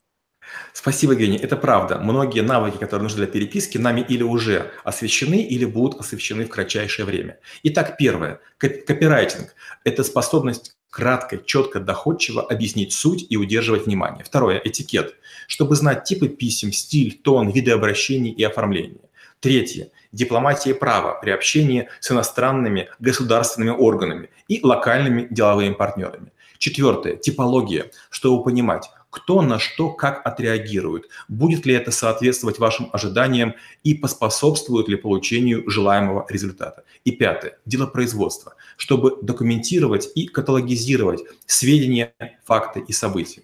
Спасибо, 0.73 1.12
Евгений. 1.12 1.37
Это 1.37 1.57
правда. 1.57 1.99
Многие 1.99 2.40
навыки, 2.40 2.77
которые 2.77 3.05
нужны 3.05 3.19
для 3.19 3.27
переписки, 3.29 3.79
нами 3.79 4.01
или 4.01 4.25
уже 4.25 4.73
освещены, 4.83 5.43
или 5.43 5.64
будут 5.64 6.01
освещены 6.01 6.45
в 6.45 6.49
кратчайшее 6.49 7.07
время. 7.07 7.38
Итак, 7.62 7.97
первое. 7.97 8.40
Копирайтинг– 8.59 9.55
это 9.85 10.03
способность 10.03 10.77
кратко, 10.90 11.38
четко, 11.38 11.81
доходчиво 11.81 12.42
объяснить 12.42 12.92
суть 12.92 13.26
и 13.31 13.37
удерживать 13.37 13.87
внимание. 13.87 14.24
Второе– 14.24 14.61
этикет, 14.64 15.14
чтобы 15.46 15.76
знать 15.76 16.05
типы 16.05 16.29
писем, 16.29 16.72
стиль, 16.72 17.18
тон, 17.22 17.48
виды 17.50 17.70
обращений 17.70 18.31
и 18.31 18.42
оформления. 18.42 19.00
Третье– 19.40 19.90
дипломатия 20.12 20.74
права 20.74 21.18
при 21.20 21.31
общении 21.31 21.88
с 22.00 22.11
иностранными 22.11 22.88
государственными 22.98 23.70
органами 23.70 24.29
и 24.48 24.61
локальными 24.62 25.29
деловыми 25.31 25.74
партнерами. 25.74 26.33
Четвертое– 26.59 27.16
типология, 27.16 27.90
чтобы 28.11 28.44
понимать, 28.44 28.90
кто 29.11 29.42
на 29.42 29.59
что 29.59 29.90
как 29.90 30.25
отреагирует, 30.25 31.09
будет 31.29 31.66
ли 31.66 31.75
это 31.75 31.90
соответствовать 31.90 32.59
вашим 32.59 32.88
ожиданиям 32.92 33.55
и 33.83 33.94
поспособствует 33.94 34.88
ли 34.88 34.96
получению 34.96 35.68
желаемого 35.68 36.27
результата. 36.29 36.85
И 37.05 37.12
пятое– 37.12 37.59
дело 37.66 37.87
производства, 37.87 38.55
чтобы 38.77 39.18
документировать 39.20 40.09
и 40.14 40.27
каталогизировать 40.27 41.23
сведения, 41.46 42.14
факты 42.44 42.85
и 42.87 42.92
события. 42.92 43.42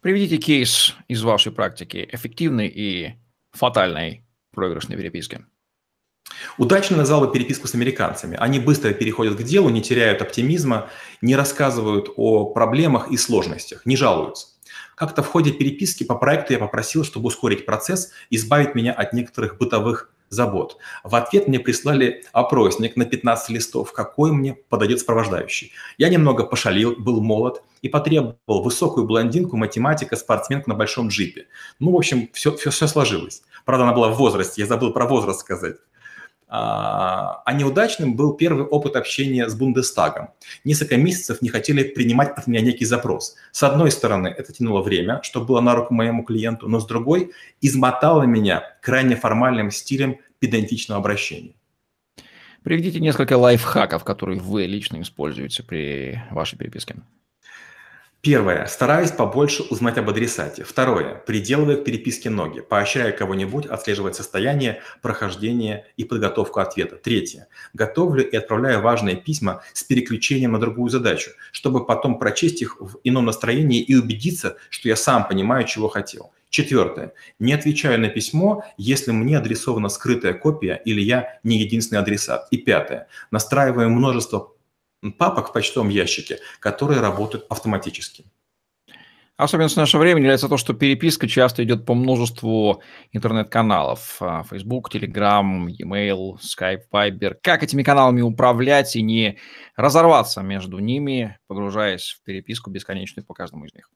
Приведите 0.00 0.38
кейс 0.38 0.94
из 1.08 1.22
вашей 1.22 1.52
практики 1.52 2.08
эффективной 2.10 2.68
и 2.68 3.14
фатальной 3.52 4.24
проигрышной 4.52 4.96
переписки. 4.96 5.44
Удачно 6.58 6.96
назвал 6.96 7.22
бы 7.22 7.32
переписку 7.32 7.66
с 7.66 7.74
американцами. 7.74 8.36
Они 8.38 8.58
быстро 8.60 8.92
переходят 8.92 9.36
к 9.36 9.42
делу, 9.42 9.68
не 9.68 9.82
теряют 9.82 10.22
оптимизма, 10.22 10.88
не 11.20 11.36
рассказывают 11.36 12.10
о 12.16 12.46
проблемах 12.46 13.10
и 13.10 13.16
сложностях, 13.16 13.84
не 13.84 13.96
жалуются. 13.96 14.48
Как-то 15.00 15.22
в 15.22 15.28
ходе 15.28 15.50
переписки 15.50 16.04
по 16.04 16.14
проекту 16.14 16.52
я 16.52 16.58
попросил, 16.58 17.04
чтобы 17.04 17.28
ускорить 17.28 17.64
процесс, 17.64 18.12
избавить 18.28 18.74
меня 18.74 18.92
от 18.92 19.14
некоторых 19.14 19.56
бытовых 19.56 20.12
забот. 20.28 20.76
В 21.04 21.14
ответ 21.16 21.48
мне 21.48 21.58
прислали 21.58 22.22
опросник 22.32 22.96
на 22.96 23.06
15 23.06 23.48
листов, 23.48 23.94
какой 23.94 24.30
мне 24.30 24.58
подойдет 24.68 25.00
сопровождающий. 25.00 25.72
Я 25.96 26.10
немного 26.10 26.44
пошалил, 26.44 26.96
был 26.98 27.22
молод 27.22 27.62
и 27.80 27.88
потребовал 27.88 28.62
высокую 28.62 29.06
блондинку, 29.06 29.56
математика, 29.56 30.16
спортсменку 30.16 30.68
на 30.68 30.76
большом 30.76 31.08
джипе. 31.08 31.46
Ну, 31.78 31.92
в 31.92 31.96
общем, 31.96 32.28
все, 32.34 32.54
все, 32.54 32.68
все 32.70 32.86
сложилось. 32.86 33.42
Правда, 33.64 33.84
она 33.84 33.94
была 33.94 34.10
в 34.10 34.18
возрасте, 34.18 34.60
я 34.60 34.66
забыл 34.66 34.92
про 34.92 35.06
возраст 35.06 35.40
сказать. 35.40 35.76
А, 36.52 37.42
а 37.44 37.52
неудачным 37.52 38.16
был 38.16 38.34
первый 38.34 38.64
опыт 38.64 38.96
общения 38.96 39.48
с 39.48 39.54
Бундестагом. 39.54 40.30
Несколько 40.64 40.96
месяцев 40.96 41.40
не 41.42 41.48
хотели 41.48 41.84
принимать 41.84 42.36
от 42.36 42.48
меня 42.48 42.60
некий 42.60 42.84
запрос. 42.84 43.36
С 43.52 43.62
одной 43.62 43.92
стороны, 43.92 44.26
это 44.26 44.52
тянуло 44.52 44.82
время, 44.82 45.20
что 45.22 45.44
было 45.44 45.60
на 45.60 45.76
руку 45.76 45.94
моему 45.94 46.24
клиенту, 46.24 46.68
но 46.68 46.80
с 46.80 46.86
другой, 46.86 47.30
измотало 47.60 48.24
меня 48.24 48.64
крайне 48.82 49.14
формальным 49.14 49.70
стилем 49.70 50.18
педантичного 50.40 50.98
обращения. 50.98 51.54
Приведите 52.64 52.98
несколько 52.98 53.38
лайфхаков, 53.38 54.02
которые 54.02 54.40
вы 54.40 54.66
лично 54.66 55.00
используете 55.00 55.62
при 55.62 56.20
вашей 56.32 56.58
переписке. 56.58 56.96
Первое. 58.22 58.66
Стараюсь 58.66 59.12
побольше 59.12 59.62
узнать 59.70 59.96
об 59.96 60.10
адресате. 60.10 60.62
Второе. 60.62 61.14
Приделываю 61.14 61.80
к 61.80 61.84
переписке 61.84 62.28
ноги. 62.28 62.60
Поощряю 62.60 63.16
кого-нибудь 63.16 63.64
отслеживать 63.64 64.14
состояние, 64.14 64.82
прохождение 65.00 65.86
и 65.96 66.04
подготовку 66.04 66.60
ответа. 66.60 66.96
Третье. 66.96 67.48
Готовлю 67.72 68.28
и 68.28 68.36
отправляю 68.36 68.82
важные 68.82 69.16
письма 69.16 69.62
с 69.72 69.84
переключением 69.84 70.52
на 70.52 70.60
другую 70.60 70.90
задачу, 70.90 71.30
чтобы 71.50 71.86
потом 71.86 72.18
прочесть 72.18 72.60
их 72.60 72.78
в 72.78 72.98
ином 73.04 73.24
настроении 73.24 73.80
и 73.80 73.94
убедиться, 73.94 74.58
что 74.68 74.88
я 74.88 74.96
сам 74.96 75.26
понимаю, 75.26 75.64
чего 75.64 75.88
хотел. 75.88 76.30
Четвертое. 76.50 77.14
Не 77.38 77.54
отвечаю 77.54 77.98
на 77.98 78.10
письмо, 78.10 78.64
если 78.76 79.12
мне 79.12 79.38
адресована 79.38 79.88
скрытая 79.88 80.34
копия 80.34 80.74
или 80.84 81.00
я 81.00 81.38
не 81.42 81.58
единственный 81.58 82.00
адресат. 82.00 82.48
И 82.50 82.58
пятое. 82.58 83.08
Настраиваю 83.30 83.88
множество 83.88 84.52
папок 85.18 85.48
в 85.48 85.52
почтовом 85.52 85.88
ящике, 85.88 86.38
которые 86.60 87.00
работают 87.00 87.46
автоматически. 87.48 88.24
Особенность 89.40 89.78
нашего 89.78 90.02
времени 90.02 90.24
является 90.24 90.50
то, 90.50 90.58
что 90.58 90.74
переписка 90.74 91.26
часто 91.26 91.64
идет 91.64 91.86
по 91.86 91.94
множеству 91.94 92.82
интернет-каналов. 93.10 94.18
А, 94.20 94.42
Facebook, 94.42 94.94
Telegram, 94.94 95.66
e-mail, 95.66 96.36
Skype, 96.36 96.82
Viber. 96.92 97.36
Как 97.42 97.62
этими 97.62 97.82
каналами 97.82 98.20
управлять 98.20 98.96
и 98.96 99.02
не 99.02 99.38
разорваться 99.76 100.42
между 100.42 100.78
ними, 100.78 101.38
погружаясь 101.46 102.18
в 102.20 102.22
переписку 102.22 102.68
бесконечную 102.68 103.24
по 103.24 103.32
каждому 103.32 103.64
из 103.64 103.72
них? 103.72 103.88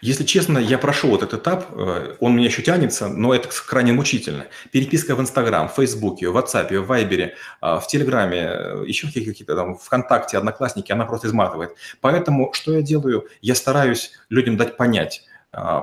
Если 0.00 0.24
честно, 0.24 0.58
я 0.58 0.76
прошел 0.76 1.10
вот 1.10 1.22
этот 1.22 1.42
этап, 1.42 1.66
э, 1.70 2.16
он 2.20 2.34
меня 2.34 2.46
еще 2.46 2.62
тянется, 2.62 3.08
но 3.08 3.32
это 3.32 3.48
крайне 3.66 3.92
мучительно. 3.92 4.46
Переписка 4.72 5.14
в 5.14 5.20
Инстаграм, 5.20 5.68
в 5.68 5.74
Фейсбуке, 5.74 6.28
в 6.28 6.36
WhatsApp, 6.36 6.76
в 6.78 6.86
Вайбере, 6.86 7.36
в 7.60 7.82
Телеграме, 7.88 8.38
э, 8.38 8.84
еще 8.86 9.06
какие-то 9.06 9.54
там, 9.54 9.78
ВКонтакте, 9.78 10.36
Одноклассники, 10.36 10.90
она 10.90 11.04
просто 11.04 11.28
изматывает. 11.28 11.76
Поэтому 12.00 12.52
что 12.52 12.72
я 12.72 12.82
делаю? 12.82 13.28
Я 13.40 13.54
стараюсь 13.54 14.12
людям 14.28 14.56
дать 14.56 14.76
понять. 14.76 15.22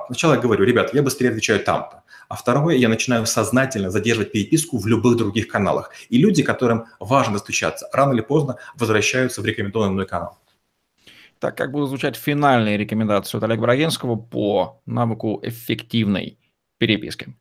Сначала 0.08 0.36
я 0.36 0.40
говорю, 0.40 0.64
ребят, 0.64 0.94
я 0.94 1.02
быстрее 1.02 1.30
отвечаю 1.30 1.60
там-то. 1.60 2.04
А 2.28 2.36
второе, 2.36 2.76
я 2.76 2.88
начинаю 2.88 3.26
сознательно 3.26 3.90
задерживать 3.90 4.32
переписку 4.32 4.78
в 4.78 4.86
любых 4.86 5.18
других 5.18 5.48
каналах. 5.48 5.92
И 6.10 6.18
люди, 6.18 6.44
которым 6.44 6.86
важно 7.00 7.34
достучаться, 7.34 7.90
рано 7.92 8.14
или 8.14 8.22
поздно 8.22 8.58
возвращаются 8.76 9.42
в 9.42 9.46
рекомендованный 9.46 9.94
мной 9.94 10.06
канал. 10.06 10.38
Так 11.46 11.56
как 11.56 11.72
будут 11.72 11.90
звучать 11.90 12.16
финальные 12.16 12.76
рекомендации 12.76 13.38
от 13.38 13.44
Олега 13.44 13.62
Брагинского 13.62 14.16
по 14.16 14.82
навыку 14.88 15.40
эффективной 15.44 16.40
переписки? 16.80 17.36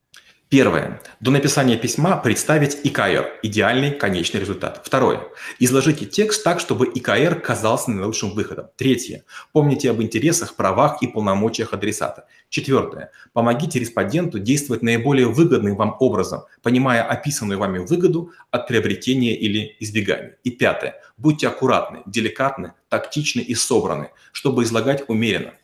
Первое. 0.54 1.00
До 1.18 1.32
написания 1.32 1.76
письма 1.76 2.16
представить 2.16 2.78
ИКР– 2.84 3.40
идеальный 3.42 3.90
конечный 3.90 4.38
результат. 4.38 4.80
Второе. 4.84 5.24
Изложите 5.58 6.06
текст 6.06 6.44
так, 6.44 6.60
чтобы 6.60 6.86
ИКР 6.86 7.40
казался 7.40 7.90
наилучшим 7.90 8.30
выходом. 8.30 8.66
Третье. 8.76 9.24
Помните 9.50 9.90
об 9.90 10.00
интересах, 10.00 10.54
правах 10.54 11.02
и 11.02 11.08
полномочиях 11.08 11.72
адресата. 11.72 12.28
Четвертое. 12.50 13.10
Помогите 13.32 13.80
респонденту 13.80 14.38
действовать 14.38 14.84
наиболее 14.84 15.26
выгодным 15.26 15.74
вам 15.74 15.96
образом, 15.98 16.44
понимая 16.62 17.02
описанную 17.02 17.58
вами 17.58 17.80
выгоду 17.80 18.30
от 18.52 18.68
приобретения 18.68 19.36
или 19.36 19.74
избегания. 19.80 20.38
И 20.44 20.50
пятое. 20.52 21.00
Будьте 21.16 21.48
аккуратны, 21.48 22.02
деликатны, 22.06 22.74
тактичны 22.88 23.40
и 23.40 23.56
собраны, 23.56 24.10
чтобы 24.30 24.62
излагать 24.62 25.02
умеренно. 25.08 25.54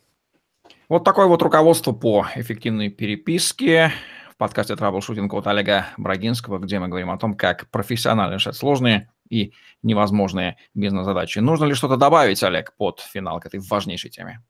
Вот 0.88 1.04
такое 1.04 1.26
вот 1.26 1.40
руководство 1.42 1.92
по 1.92 2.26
эффективной 2.34 2.88
переписке 2.88 3.92
подкасте 4.40 4.74
«Траблшутинг» 4.74 5.34
от 5.34 5.46
Олега 5.46 5.88
Брагинского, 5.98 6.58
где 6.58 6.78
мы 6.78 6.88
говорим 6.88 7.10
о 7.10 7.18
том, 7.18 7.34
как 7.34 7.68
профессионально 7.68 8.36
решать 8.36 8.56
сложные 8.56 9.10
и 9.28 9.52
невозможные 9.82 10.56
бизнес-задачи. 10.74 11.40
Нужно 11.40 11.66
ли 11.66 11.74
что-то 11.74 11.98
добавить, 11.98 12.42
Олег, 12.42 12.72
под 12.78 13.00
финал 13.00 13.38
к 13.38 13.44
этой 13.44 13.60
важнейшей 13.60 14.08
теме? 14.08 14.42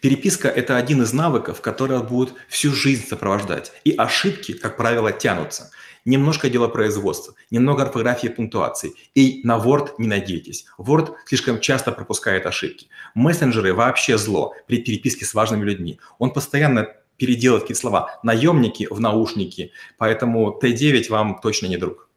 Переписка– 0.00 0.46
это 0.60 0.76
один 0.76 1.02
из 1.02 1.12
навыков, 1.12 1.60
который 1.62 2.00
будет 2.00 2.34
всю 2.48 2.72
жизнь 2.72 3.08
сопровождать. 3.08 3.72
И 3.82 3.90
ошибки, 3.96 4.52
как 4.52 4.76
правило, 4.76 5.10
тянутся. 5.10 5.72
Немножко 6.04 6.48
дело 6.48 6.68
производства, 6.68 7.34
немного 7.50 7.82
орфографии 7.82 8.28
и 8.28 8.32
пунктуации. 8.32 8.92
И 9.16 9.40
на 9.42 9.56
Word 9.56 9.94
не 9.98 10.06
надейтесь. 10.06 10.66
Word 10.78 11.14
слишком 11.26 11.58
часто 11.58 11.90
пропускает 11.90 12.46
ошибки. 12.46 12.86
Мессенджеры 13.14 13.74
вообще 13.74 14.16
зло 14.16 14.54
при 14.68 14.80
переписке 14.80 15.24
с 15.24 15.34
важными 15.34 15.64
людьми. 15.64 15.98
Он 16.20 16.30
постоянно 16.30 16.86
переделать 17.16 17.62
какие 17.62 17.76
слова. 17.76 18.18
Наемники 18.22 18.86
в 18.90 19.00
наушники, 19.00 19.72
поэтому 19.98 20.58
Т9 20.62 21.10
вам 21.10 21.40
точно 21.40 21.66
не 21.66 21.76
друг. 21.76 22.08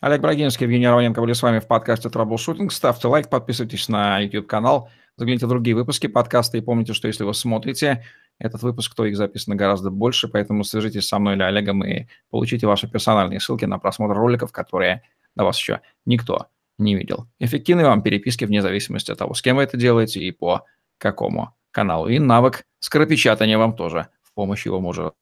Олег 0.00 0.20
Брагинский, 0.20 0.64
Евгений 0.64 0.86
Романенко 0.86 1.20
были 1.20 1.32
с 1.32 1.42
вами 1.42 1.58
в 1.58 1.66
подкасте 1.66 2.08
Troubleshooting. 2.08 2.70
Ставьте 2.70 3.08
лайк, 3.08 3.30
подписывайтесь 3.30 3.88
на 3.88 4.20
YouTube-канал, 4.20 4.90
загляните 5.16 5.46
в 5.46 5.48
другие 5.48 5.74
выпуски 5.74 6.06
подкаста 6.06 6.58
и 6.58 6.60
помните, 6.60 6.92
что 6.92 7.08
если 7.08 7.24
вы 7.24 7.34
смотрите 7.34 8.04
этот 8.38 8.62
выпуск, 8.62 8.94
то 8.94 9.06
их 9.06 9.16
записано 9.16 9.56
гораздо 9.56 9.90
больше, 9.90 10.28
поэтому 10.28 10.64
свяжитесь 10.64 11.08
со 11.08 11.18
мной 11.18 11.34
или 11.34 11.42
Олегом 11.42 11.82
и 11.84 12.06
получите 12.30 12.66
ваши 12.66 12.88
персональные 12.88 13.40
ссылки 13.40 13.64
на 13.64 13.78
просмотр 13.78 14.14
роликов, 14.14 14.52
которые 14.52 15.02
до 15.34 15.44
вас 15.44 15.58
еще 15.58 15.80
никто 16.04 16.48
не 16.78 16.94
видел. 16.94 17.26
Эффективной 17.38 17.84
вам 17.84 18.02
переписки 18.02 18.44
вне 18.44 18.60
зависимости 18.60 19.10
от 19.10 19.18
того, 19.18 19.32
с 19.32 19.40
кем 19.40 19.56
вы 19.56 19.62
это 19.62 19.78
делаете 19.78 20.20
и 20.20 20.30
по 20.30 20.64
какому 20.98 21.55
каналу. 21.76 22.08
И 22.08 22.18
навык 22.18 22.64
скоропечатания 22.80 23.58
вам 23.58 23.76
тоже 23.76 24.08
в 24.22 24.32
помощь 24.32 24.64
его 24.64 24.80
мы 24.80 24.88
уже 24.88 25.12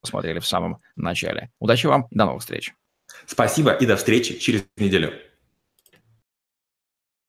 посмотрели 0.00 0.38
в 0.38 0.46
самом 0.46 0.80
начале. 0.94 1.50
Удачи 1.58 1.86
вам, 1.86 2.06
до 2.12 2.24
новых 2.26 2.42
встреч. 2.42 2.72
Спасибо 3.26 3.72
и 3.72 3.84
до 3.84 3.96
встречи 3.96 4.38
через 4.38 4.64
неделю. 4.76 5.12